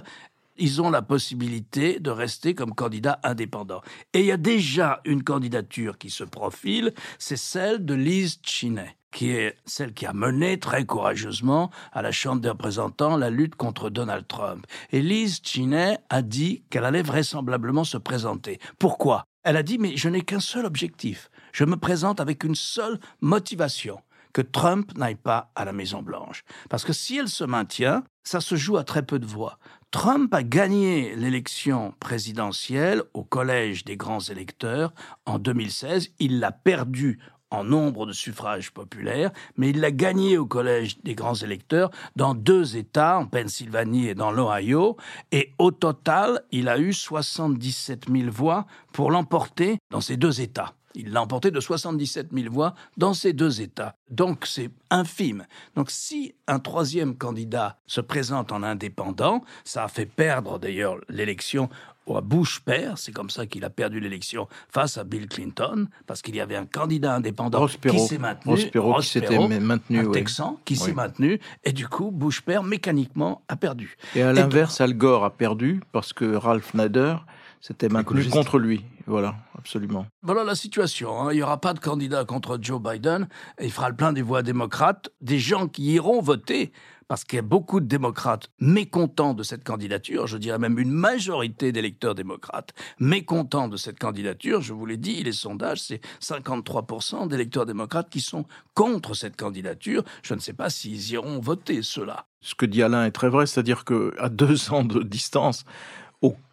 ils 0.57 0.81
ont 0.81 0.89
la 0.89 1.01
possibilité 1.01 1.99
de 1.99 2.11
rester 2.11 2.55
comme 2.55 2.73
candidat 2.73 3.19
indépendant. 3.23 3.81
Et 4.13 4.21
il 4.21 4.25
y 4.25 4.31
a 4.31 4.37
déjà 4.37 5.01
une 5.03 5.23
candidature 5.23 5.97
qui 5.97 6.09
se 6.09 6.23
profile, 6.23 6.93
c'est 7.19 7.37
celle 7.37 7.85
de 7.85 7.93
Liz 7.93 8.39
Cheney 8.41 8.95
qui 9.11 9.31
est 9.31 9.57
celle 9.65 9.93
qui 9.93 10.05
a 10.05 10.13
mené 10.13 10.57
très 10.57 10.85
courageusement 10.85 11.69
à 11.91 12.01
la 12.01 12.13
Chambre 12.13 12.39
des 12.39 12.47
représentants 12.47 13.17
la 13.17 13.29
lutte 13.29 13.55
contre 13.55 13.89
Donald 13.89 14.25
Trump. 14.25 14.65
Et 14.93 15.01
Liz 15.01 15.41
Cheney 15.43 15.97
a 16.09 16.21
dit 16.21 16.63
qu'elle 16.69 16.85
allait 16.85 17.01
vraisemblablement 17.01 17.83
se 17.83 17.97
présenter. 17.97 18.59
Pourquoi? 18.79 19.25
Elle 19.43 19.57
a 19.57 19.63
dit, 19.63 19.79
mais 19.79 19.97
je 19.97 20.07
n'ai 20.07 20.21
qu'un 20.21 20.39
seul 20.39 20.65
objectif, 20.65 21.29
je 21.53 21.65
me 21.65 21.77
présente 21.77 22.19
avec 22.19 22.43
une 22.43 22.55
seule 22.55 22.99
motivation 23.21 23.99
que 24.33 24.41
Trump 24.41 24.97
n'aille 24.97 25.15
pas 25.15 25.51
à 25.55 25.65
la 25.65 25.73
Maison 25.73 26.01
Blanche. 26.01 26.43
Parce 26.69 26.85
que 26.85 26.93
si 26.93 27.17
elle 27.17 27.27
se 27.27 27.43
maintient, 27.43 28.03
ça 28.23 28.39
se 28.39 28.55
joue 28.55 28.77
à 28.77 28.83
très 28.83 29.03
peu 29.03 29.19
de 29.19 29.25
voix. 29.25 29.57
Trump 29.91 30.33
a 30.33 30.43
gagné 30.43 31.15
l'élection 31.15 31.93
présidentielle 31.99 33.03
au 33.13 33.23
Collège 33.23 33.83
des 33.83 33.97
grands 33.97 34.21
électeurs 34.21 34.93
en 35.25 35.37
2016. 35.37 36.11
Il 36.19 36.39
l'a 36.39 36.51
perdu 36.51 37.19
en 37.49 37.65
nombre 37.65 38.05
de 38.05 38.13
suffrages 38.13 38.71
populaires, 38.71 39.31
mais 39.57 39.71
il 39.71 39.81
l'a 39.81 39.91
gagné 39.91 40.37
au 40.37 40.45
Collège 40.45 40.99
des 41.03 41.15
grands 41.15 41.35
électeurs 41.35 41.91
dans 42.15 42.33
deux 42.33 42.77
États, 42.77 43.19
en 43.19 43.25
Pennsylvanie 43.25 44.07
et 44.07 44.15
dans 44.15 44.31
l'Ohio, 44.31 44.95
et 45.33 45.51
au 45.59 45.71
total, 45.71 46.41
il 46.51 46.69
a 46.69 46.79
eu 46.79 46.93
77 46.93 48.05
000 48.09 48.31
voix 48.31 48.65
pour 48.93 49.11
l'emporter 49.11 49.79
dans 49.89 49.99
ces 49.99 50.15
deux 50.15 50.39
États. 50.39 50.73
Il 50.95 51.11
l'a 51.11 51.21
emporté 51.21 51.51
de 51.51 51.59
77 51.59 52.29
000 52.33 52.53
voix 52.53 52.73
dans 52.97 53.13
ces 53.13 53.33
deux 53.33 53.61
États. 53.61 53.95
Donc 54.09 54.45
c'est 54.45 54.69
infime. 54.89 55.45
Donc 55.75 55.89
si 55.89 56.35
un 56.47 56.59
troisième 56.59 57.17
candidat 57.17 57.77
se 57.87 58.01
présente 58.01 58.51
en 58.51 58.63
indépendant, 58.63 59.43
ça 59.63 59.83
a 59.83 59.87
fait 59.87 60.05
perdre 60.05 60.59
d'ailleurs 60.59 60.97
l'élection 61.09 61.69
à 62.15 62.21
Bush 62.21 62.59
père, 62.59 62.97
c'est 62.97 63.11
comme 63.11 63.29
ça 63.29 63.45
qu'il 63.45 63.63
a 63.63 63.69
perdu 63.69 63.99
l'élection 63.99 64.47
face 64.69 64.97
à 64.97 65.03
Bill 65.03 65.27
Clinton, 65.27 65.87
parce 66.07 66.21
qu'il 66.21 66.35
y 66.35 66.41
avait 66.41 66.55
un 66.55 66.65
candidat 66.65 67.15
indépendant 67.15 67.67
qui 67.67 67.99
s'est 67.99 68.17
maintenu, 68.17 68.53
Rospero, 68.53 68.99
qui 68.99 69.07
s'était 69.07 69.59
maintenu, 69.59 69.99
un 69.99 70.11
Texan 70.11 70.59
qui 70.65 70.75
s'est 70.75 70.93
maintenu, 70.93 71.39
et 71.63 71.73
du 71.73 71.87
coup 71.87 72.11
Bush 72.11 72.41
père 72.41 72.63
mécaniquement 72.63 73.43
a 73.47 73.55
perdu. 73.55 73.97
Et 74.15 74.21
à 74.21 74.33
l'inverse, 74.33 74.81
Al 74.81 74.93
Gore 74.93 75.23
a 75.23 75.29
perdu 75.29 75.81
parce 75.91 76.13
que 76.13 76.35
Ralph 76.35 76.73
Nader 76.73 77.15
s'était 77.61 77.89
maintenu 77.89 78.27
contre 78.27 78.57
lui. 78.57 78.83
Voilà, 79.05 79.35
absolument. 79.57 80.05
Voilà 80.23 80.43
la 80.43 80.55
situation. 80.55 81.21
Hein. 81.21 81.31
Il 81.31 81.35
n'y 81.35 81.43
aura 81.43 81.61
pas 81.61 81.73
de 81.73 81.79
candidat 81.79 82.25
contre 82.25 82.57
Joe 82.59 82.81
Biden. 82.81 83.27
il 83.61 83.71
fera 83.71 83.89
le 83.89 83.95
plein 83.95 84.11
des 84.11 84.21
voix 84.21 84.41
démocrates, 84.41 85.09
des 85.21 85.39
gens 85.39 85.67
qui 85.67 85.93
iront 85.93 86.21
voter 86.21 86.71
parce 87.11 87.25
qu'il 87.25 87.35
y 87.35 87.39
a 87.39 87.41
beaucoup 87.41 87.81
de 87.81 87.87
démocrates 87.87 88.49
mécontents 88.61 89.33
de 89.33 89.43
cette 89.43 89.65
candidature, 89.65 90.27
je 90.27 90.37
dirais 90.37 90.57
même 90.57 90.79
une 90.79 90.91
majorité 90.91 91.73
d'électeurs 91.73 92.15
démocrates 92.15 92.73
mécontents 93.01 93.67
de 93.67 93.75
cette 93.75 93.99
candidature. 93.99 94.61
Je 94.61 94.71
vous 94.71 94.85
l'ai 94.85 94.95
dit, 94.95 95.21
les 95.21 95.33
sondages, 95.33 95.81
c'est 95.81 95.99
53% 96.21 97.27
d'électeurs 97.27 97.65
démocrates 97.65 98.09
qui 98.09 98.21
sont 98.21 98.45
contre 98.75 99.13
cette 99.13 99.35
candidature. 99.35 100.05
Je 100.23 100.35
ne 100.35 100.39
sais 100.39 100.53
pas 100.53 100.69
s'ils 100.69 101.11
iront 101.11 101.41
voter 101.41 101.81
cela. 101.81 102.27
Ce 102.39 102.55
que 102.55 102.65
dit 102.65 102.81
Alain 102.81 103.03
est 103.03 103.11
très 103.11 103.27
vrai, 103.27 103.45
c'est-à-dire 103.45 103.83
qu'à 103.83 104.29
deux 104.29 104.71
ans 104.71 104.85
de 104.85 105.03
distance, 105.03 105.65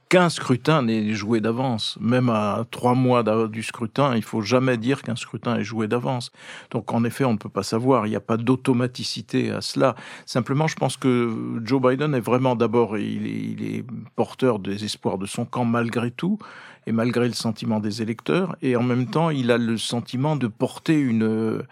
qu'un 0.08 0.28
scrutin 0.28 0.82
n'est 0.82 1.12
joué 1.12 1.40
d'avance. 1.40 1.98
Même 2.00 2.28
à 2.30 2.64
trois 2.70 2.94
mois 2.94 3.22
du 3.48 3.62
scrutin, 3.62 4.16
il 4.16 4.22
faut 4.22 4.40
jamais 4.40 4.76
dire 4.76 5.02
qu'un 5.02 5.16
scrutin 5.16 5.56
est 5.56 5.64
joué 5.64 5.88
d'avance. 5.88 6.32
Donc 6.70 6.92
en 6.92 7.04
effet, 7.04 7.24
on 7.24 7.32
ne 7.32 7.38
peut 7.38 7.48
pas 7.48 7.62
savoir. 7.62 8.06
Il 8.06 8.10
n'y 8.10 8.16
a 8.16 8.20
pas 8.20 8.36
d'automaticité 8.36 9.50
à 9.50 9.60
cela. 9.60 9.94
Simplement, 10.26 10.66
je 10.66 10.76
pense 10.76 10.96
que 10.96 11.60
Joe 11.64 11.80
Biden 11.80 12.14
est 12.14 12.20
vraiment 12.20 12.56
d'abord, 12.56 12.98
il, 12.98 13.26
il 13.26 13.74
est 13.74 13.84
porteur 14.16 14.58
des 14.58 14.84
espoirs 14.84 15.18
de 15.18 15.26
son 15.26 15.44
camp 15.44 15.64
malgré 15.64 16.10
tout 16.10 16.38
et 16.86 16.92
malgré 16.92 17.26
le 17.26 17.34
sentiment 17.34 17.80
des 17.80 18.00
électeurs. 18.02 18.56
Et 18.62 18.76
en 18.76 18.82
même 18.82 19.06
temps, 19.06 19.30
il 19.30 19.50
a 19.50 19.58
le 19.58 19.76
sentiment 19.76 20.36
de 20.36 20.46
porter 20.46 20.98
une 20.98 21.62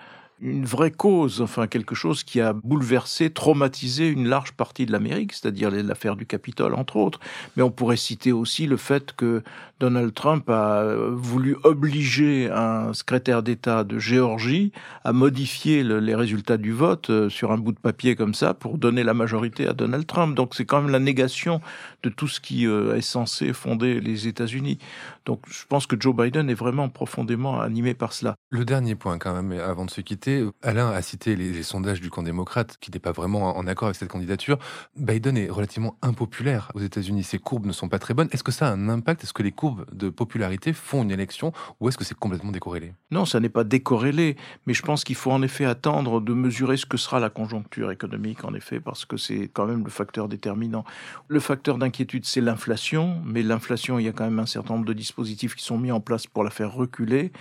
une 0.41 0.67
vraie 0.67 0.91
cause, 0.91 1.41
enfin 1.41 1.67
quelque 1.67 1.95
chose 1.95 2.23
qui 2.23 2.41
a 2.41 2.53
bouleversé, 2.53 3.31
traumatisé 3.31 4.09
une 4.09 4.29
large 4.29 4.53
partie 4.53 4.85
de 4.85 4.93
l'Amérique, 4.93 5.33
c'est-à-dire 5.33 5.71
l'affaire 5.71 6.17
du 6.17 6.27
Capitole 6.27 6.75
entre 6.75 6.97
autres. 6.97 7.21
Mais 7.57 7.63
on 7.63 7.71
pourrait 7.71 7.97
citer 7.97 8.33
aussi 8.33 8.67
le 8.67 8.77
fait 8.77 9.15
que 9.17 9.43
Donald 9.81 10.13
Trump 10.15 10.49
a 10.51 10.85
voulu 11.11 11.57
obliger 11.65 12.51
un 12.51 12.93
secrétaire 12.93 13.43
d'État 13.43 13.85
de 13.85 13.99
Géorgie 13.99 14.73
à 15.05 15.13
modifier 15.13 15.83
les 15.83 16.15
résultats 16.15 16.57
du 16.57 16.73
vote 16.73 17.11
euh, 17.11 17.29
sur 17.29 17.53
un 17.53 17.59
bout 17.59 17.73
de 17.73 17.79
papier 17.79 18.17
comme 18.17 18.35
ça 18.35 18.55
pour 18.55 18.79
donner 18.79 19.05
la 19.05 19.15
majorité 19.15 19.67
à 19.67 19.73
Donald 19.73 20.07
Trump. 20.07 20.35
Donc 20.35 20.55
c'est 20.55 20.65
quand 20.65 20.81
même 20.83 20.91
la 20.91 20.99
négation 20.99 21.61
de 22.03 22.09
tout 22.09 22.29
ce 22.29 22.41
qui 22.41 22.67
euh, 22.67 22.97
est 22.97 23.03
censé 23.03 23.53
fonder 23.53 24.01
les 24.01 24.29
États-Unis. 24.29 24.79
Donc 25.25 25.43
je 25.49 25.65
pense 25.69 25.87
que 25.87 25.97
Joe 25.99 26.15
Biden 26.15 26.49
est 26.49 26.55
vraiment 26.55 26.89
profondément 26.89 27.61
animé 27.61 27.95
par 27.95 28.13
cela. 28.13 28.35
Le 28.51 28.65
dernier 28.65 28.95
point 28.95 29.19
quand 29.19 29.35
même, 29.35 29.59
avant 29.61 29.85
de 29.85 29.91
se 29.91 30.01
quitter 30.01 30.26
popularité. 30.27 30.57
Alain 30.63 30.91
a 30.91 31.03
cité 31.03 31.37
les, 31.37 31.63
sondages 31.63 32.01
du 32.01 32.11
camp 32.11 32.23
démocrate, 32.23 32.77
qui 32.81 32.91
n'est 32.91 32.99
pas 32.99 33.13
vraiment 33.13 33.57
en 33.57 33.67
accord 33.67 33.87
avec 33.87 33.97
cette 33.97 34.09
candidature. 34.09 34.59
Biden 34.97 35.37
est 35.37 35.49
relativement 35.49 35.97
impopulaire 36.03 36.71
aux 36.75 36.81
États-Unis. 36.81 37.25
Ses 37.25 37.39
courbes 37.39 37.67
ne 37.67 37.73
sont 37.73 37.89
pas 37.89 37.99
très 37.99 38.15
bonnes. 38.15 38.29
Est-ce 38.33 38.45
que 38.45 38.53
ça 38.53 38.69
a 38.69 38.73
un 38.73 38.89
impact? 38.89 39.25
Est-ce 39.25 39.33
que 39.33 39.43
les 39.43 39.53
courbes 39.53 39.87
de 39.93 40.09
popularité 40.09 40.73
font 40.73 41.03
une 41.03 41.11
élection 41.11 41.53
ou 41.81 41.89
est-ce 41.89 41.97
que 41.97 42.05
c'est 42.05 42.17
complètement 42.17 42.53
décorrélé? 42.53 42.93
Non, 43.11 43.25
ça 43.25 43.41
n'est 43.41 43.49
pas 43.49 43.65
décorrélé, 43.65 44.37
mais 44.67 44.75
je 44.75 44.83
pense 44.83 45.05
qu'il 45.05 45.17
faut 45.17 45.33
en 45.33 45.43
effet 45.43 45.65
attendre 45.65 46.21
de 46.21 46.35
mesurer 46.35 46.77
ce 46.77 46.87
que 46.87 46.97
sera 46.97 47.21
la 47.21 47.31
conjoncture 47.31 47.91
économique, 47.91 48.45
en 48.45 48.55
effet, 48.55 48.81
parce 48.81 49.05
que 49.05 49.17
c'est 49.17 49.49
quand 49.53 49.67
même 49.67 49.85
le 49.85 49.91
facteur 49.91 50.29
déterminant. 50.29 50.85
Le 51.29 51.41
facteur 51.41 51.79
d'inquiétude, 51.79 52.25
c'est 52.25 52.41
l'inflation, 52.41 53.21
mais 53.25 53.43
l'inflation, 53.43 53.99
il 53.99 54.05
y 54.05 54.09
a 54.09 54.13
quand 54.13 54.25
même 54.25 54.39
un 54.39 54.47
certain 54.47 54.75
nombre 54.75 54.87
de 54.87 54.93
dispositifs 54.93 55.55
qui 55.55 55.65
sont 55.65 55.79
mis 55.79 55.93
en 55.93 56.01
place 56.01 56.27
pour 56.27 56.45
la 56.45 56.51
faire 56.51 56.73
reculer. 56.73 57.33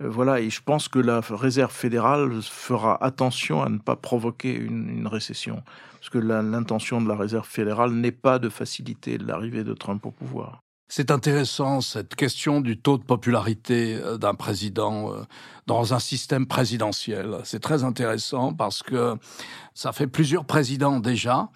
Euh, 0.00 0.08
voilà, 0.08 0.40
et 0.40 0.50
je 0.50 0.60
pense 0.62 0.88
que 0.88 0.98
la 0.98 1.20
réserve 1.20 1.72
fédérale 1.72 2.42
fera 2.42 3.02
attention 3.02 3.62
à 3.62 3.68
ne 3.68 3.78
pas 3.78 3.96
provoquer 3.96 4.54
une, 4.54 5.06
récession, 5.06 5.62
parce 5.94 6.10
que 6.10 6.18
l'intention 6.18 7.00
de 7.00 7.08
la 7.08 7.16
réserve 7.16 7.46
fédérale 7.46 7.92
n'est 7.92 8.12
pas 8.12 8.38
de 8.38 8.48
faciliter 8.48 9.18
l'arrivée 9.18 9.64
de 9.64 9.74
Trump 9.74 10.04
au 10.06 10.10
pouvoir. 10.10 10.60
C'est 10.88 11.10
intéressant 11.10 11.80
cette 11.80 12.14
question 12.14 12.60
du 12.60 12.78
taux 12.78 12.98
de 12.98 13.04
popularité 13.04 13.96
euh, 13.96 14.18
d'un 14.18 14.34
président 14.34 15.12
euh, 15.12 15.22
dans 15.66 15.94
un 15.94 15.98
système 15.98 16.46
présidentiel. 16.46 17.38
C'est 17.44 17.60
très 17.60 17.84
intéressant 17.84 18.52
parce 18.52 18.82
que 18.82 19.16
ça 19.72 19.92
fait 19.92 20.06
plusieurs 20.06 20.44
présidents 20.44 21.00
déjà 21.00 21.48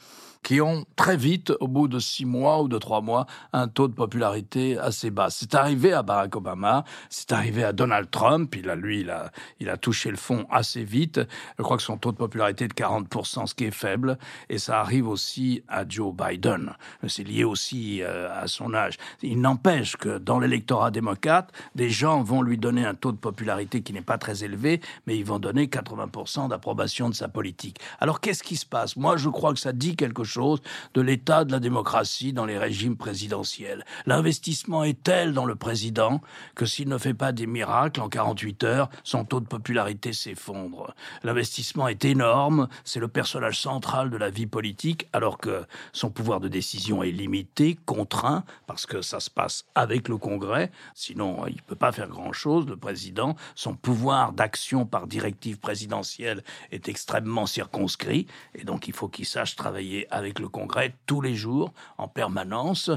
qui 0.42 0.60
ont 0.60 0.84
très 0.96 1.16
vite, 1.16 1.52
au 1.60 1.68
bout 1.68 1.88
de 1.88 1.98
six 1.98 2.24
mois 2.24 2.62
ou 2.62 2.68
de 2.68 2.78
trois 2.78 3.00
mois, 3.00 3.26
un 3.52 3.68
taux 3.68 3.88
de 3.88 3.94
popularité 3.94 4.78
assez 4.78 5.10
bas. 5.10 5.28
C'est 5.30 5.54
arrivé 5.54 5.92
à 5.92 6.02
Barack 6.02 6.36
Obama, 6.36 6.84
c'est 7.10 7.32
arrivé 7.32 7.64
à 7.64 7.72
Donald 7.72 8.10
Trump, 8.10 8.54
il 8.56 8.70
a, 8.70 8.74
lui, 8.74 9.00
il 9.00 9.10
a, 9.10 9.30
il 9.60 9.68
a 9.68 9.76
touché 9.76 10.10
le 10.10 10.16
fond 10.16 10.46
assez 10.50 10.84
vite. 10.84 11.20
Je 11.58 11.62
crois 11.62 11.76
que 11.76 11.82
son 11.82 11.96
taux 11.96 12.12
de 12.12 12.16
popularité 12.16 12.64
est 12.64 12.68
de 12.68 12.74
40%, 12.74 13.46
ce 13.46 13.54
qui 13.54 13.64
est 13.64 13.70
faible, 13.70 14.18
et 14.48 14.58
ça 14.58 14.80
arrive 14.80 15.08
aussi 15.08 15.62
à 15.68 15.86
Joe 15.88 16.14
Biden. 16.14 16.72
C'est 17.06 17.24
lié 17.24 17.44
aussi 17.44 18.02
euh, 18.02 18.28
à 18.32 18.46
son 18.46 18.74
âge. 18.74 18.96
Il 19.22 19.40
n'empêche 19.40 19.96
que 19.96 20.18
dans 20.18 20.38
l'électorat 20.38 20.90
démocrate, 20.90 21.52
des 21.74 21.90
gens 21.90 22.22
vont 22.22 22.42
lui 22.42 22.58
donner 22.58 22.84
un 22.84 22.94
taux 22.94 23.12
de 23.12 23.16
popularité 23.16 23.82
qui 23.82 23.92
n'est 23.92 24.02
pas 24.02 24.18
très 24.18 24.44
élevé, 24.44 24.80
mais 25.06 25.16
ils 25.16 25.24
vont 25.24 25.38
donner 25.38 25.66
80% 25.66 26.48
d'approbation 26.48 27.08
de 27.08 27.14
sa 27.14 27.28
politique. 27.28 27.80
Alors 28.00 28.20
qu'est-ce 28.20 28.42
qui 28.42 28.56
se 28.56 28.66
passe? 28.66 28.96
Moi, 28.96 29.16
je 29.16 29.28
crois 29.28 29.52
que 29.52 29.60
ça 29.60 29.72
dit 29.72 29.96
quelque 29.96 30.24
de 30.36 31.00
l'état 31.00 31.44
de 31.44 31.52
la 31.52 31.60
démocratie 31.60 32.32
dans 32.32 32.44
les 32.44 32.58
régimes 32.58 32.96
présidentiels. 32.96 33.84
L'investissement 34.06 34.84
est 34.84 35.02
tel 35.02 35.32
dans 35.32 35.46
le 35.46 35.56
président 35.56 36.20
que 36.54 36.66
s'il 36.66 36.88
ne 36.88 36.98
fait 36.98 37.14
pas 37.14 37.32
des 37.32 37.46
miracles 37.46 38.00
en 38.00 38.08
48 38.08 38.64
heures, 38.64 38.88
son 39.04 39.24
taux 39.24 39.40
de 39.40 39.46
popularité 39.46 40.12
s'effondre. 40.12 40.94
L'investissement 41.22 41.88
est 41.88 42.04
énorme, 42.04 42.68
c'est 42.84 43.00
le 43.00 43.08
personnage 43.08 43.58
central 43.58 44.10
de 44.10 44.16
la 44.16 44.30
vie 44.30 44.46
politique, 44.46 45.08
alors 45.12 45.38
que 45.38 45.64
son 45.92 46.10
pouvoir 46.10 46.40
de 46.40 46.48
décision 46.48 47.02
est 47.02 47.10
limité, 47.10 47.78
contraint, 47.86 48.44
parce 48.66 48.84
que 48.86 49.00
ça 49.00 49.20
se 49.20 49.30
passe 49.30 49.64
avec 49.74 50.08
le 50.08 50.18
Congrès, 50.18 50.70
sinon 50.94 51.46
il 51.46 51.56
ne 51.56 51.60
peut 51.62 51.76
pas 51.76 51.92
faire 51.92 52.08
grand-chose, 52.08 52.66
le 52.66 52.76
président. 52.76 53.36
Son 53.54 53.74
pouvoir 53.74 54.32
d'action 54.32 54.84
par 54.84 55.06
directive 55.06 55.58
présidentielle 55.58 56.42
est 56.70 56.88
extrêmement 56.88 57.46
circonscrit, 57.46 58.26
et 58.54 58.64
donc 58.64 58.88
il 58.88 58.94
faut 58.94 59.08
qu'il 59.08 59.26
sache 59.26 59.56
travailler 59.56 60.06
avec 60.10 60.17
le 60.38 60.48
Congrès 60.48 60.94
tous 61.06 61.20
les 61.20 61.34
jours, 61.34 61.72
en 61.96 62.08
permanence. 62.08 62.90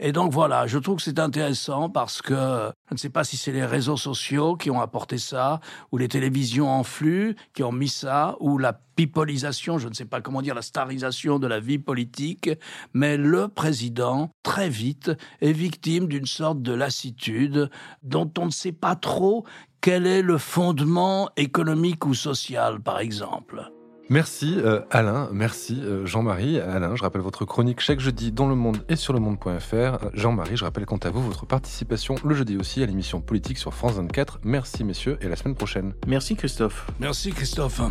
Et 0.00 0.12
donc 0.12 0.32
voilà, 0.32 0.66
je 0.66 0.78
trouve 0.78 0.96
que 0.96 1.02
c'est 1.02 1.18
intéressant 1.18 1.90
parce 1.90 2.22
que 2.22 2.72
je 2.88 2.94
ne 2.94 2.98
sais 2.98 3.10
pas 3.10 3.24
si 3.24 3.36
c'est 3.36 3.52
les 3.52 3.64
réseaux 3.64 3.96
sociaux 3.96 4.56
qui 4.56 4.70
ont 4.70 4.80
apporté 4.80 5.18
ça, 5.18 5.60
ou 5.92 5.98
les 5.98 6.08
télévisions 6.08 6.68
en 6.68 6.84
flux 6.84 7.36
qui 7.54 7.62
ont 7.62 7.72
mis 7.72 7.88
ça, 7.88 8.36
ou 8.40 8.58
la 8.58 8.72
pipolisation, 8.72 9.78
je 9.78 9.88
ne 9.88 9.94
sais 9.94 10.06
pas 10.06 10.20
comment 10.20 10.42
dire, 10.42 10.54
la 10.54 10.62
starisation 10.62 11.38
de 11.38 11.46
la 11.46 11.60
vie 11.60 11.78
politique, 11.78 12.50
mais 12.94 13.16
le 13.16 13.48
président, 13.48 14.30
très 14.42 14.68
vite, 14.68 15.12
est 15.40 15.52
victime 15.52 16.08
d'une 16.08 16.26
sorte 16.26 16.62
de 16.62 16.72
lassitude 16.72 17.70
dont 18.02 18.30
on 18.38 18.46
ne 18.46 18.50
sait 18.50 18.72
pas 18.72 18.96
trop 18.96 19.44
quel 19.80 20.06
est 20.06 20.22
le 20.22 20.38
fondement 20.38 21.30
économique 21.36 22.06
ou 22.06 22.14
social, 22.14 22.80
par 22.80 22.98
exemple. 22.98 23.70
Merci 24.10 24.54
euh, 24.56 24.80
Alain, 24.90 25.28
merci 25.32 25.80
euh, 25.82 26.06
Jean-Marie. 26.06 26.58
Alain, 26.58 26.96
je 26.96 27.02
rappelle 27.02 27.20
votre 27.20 27.44
chronique 27.44 27.80
chaque 27.80 28.00
jeudi 28.00 28.32
dans 28.32 28.48
le 28.48 28.54
monde 28.54 28.78
et 28.88 28.96
sur 28.96 29.12
le 29.12 29.20
monde.fr. 29.20 29.98
Jean-Marie, 30.14 30.56
je 30.56 30.64
rappelle 30.64 30.86
quant 30.86 30.96
à 30.96 31.10
vous 31.10 31.20
votre 31.20 31.44
participation 31.44 32.14
le 32.24 32.34
jeudi 32.34 32.56
aussi 32.56 32.82
à 32.82 32.86
l'émission 32.86 33.20
politique 33.20 33.58
sur 33.58 33.74
France 33.74 33.92
24. 33.94 34.40
Merci 34.44 34.82
messieurs 34.84 35.18
et 35.20 35.26
à 35.26 35.28
la 35.28 35.36
semaine 35.36 35.54
prochaine. 35.54 35.92
Merci 36.06 36.36
Christophe. 36.36 36.86
Merci 37.00 37.32
Christophe. 37.32 37.82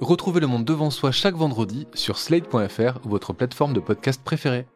Retrouvez 0.00 0.40
le 0.40 0.46
monde 0.46 0.64
devant 0.64 0.90
soi 0.90 1.10
chaque 1.10 1.34
vendredi 1.34 1.88
sur 1.94 2.18
slate.fr, 2.18 3.00
votre 3.02 3.32
plateforme 3.32 3.72
de 3.72 3.80
podcast 3.80 4.22
préférée. 4.22 4.66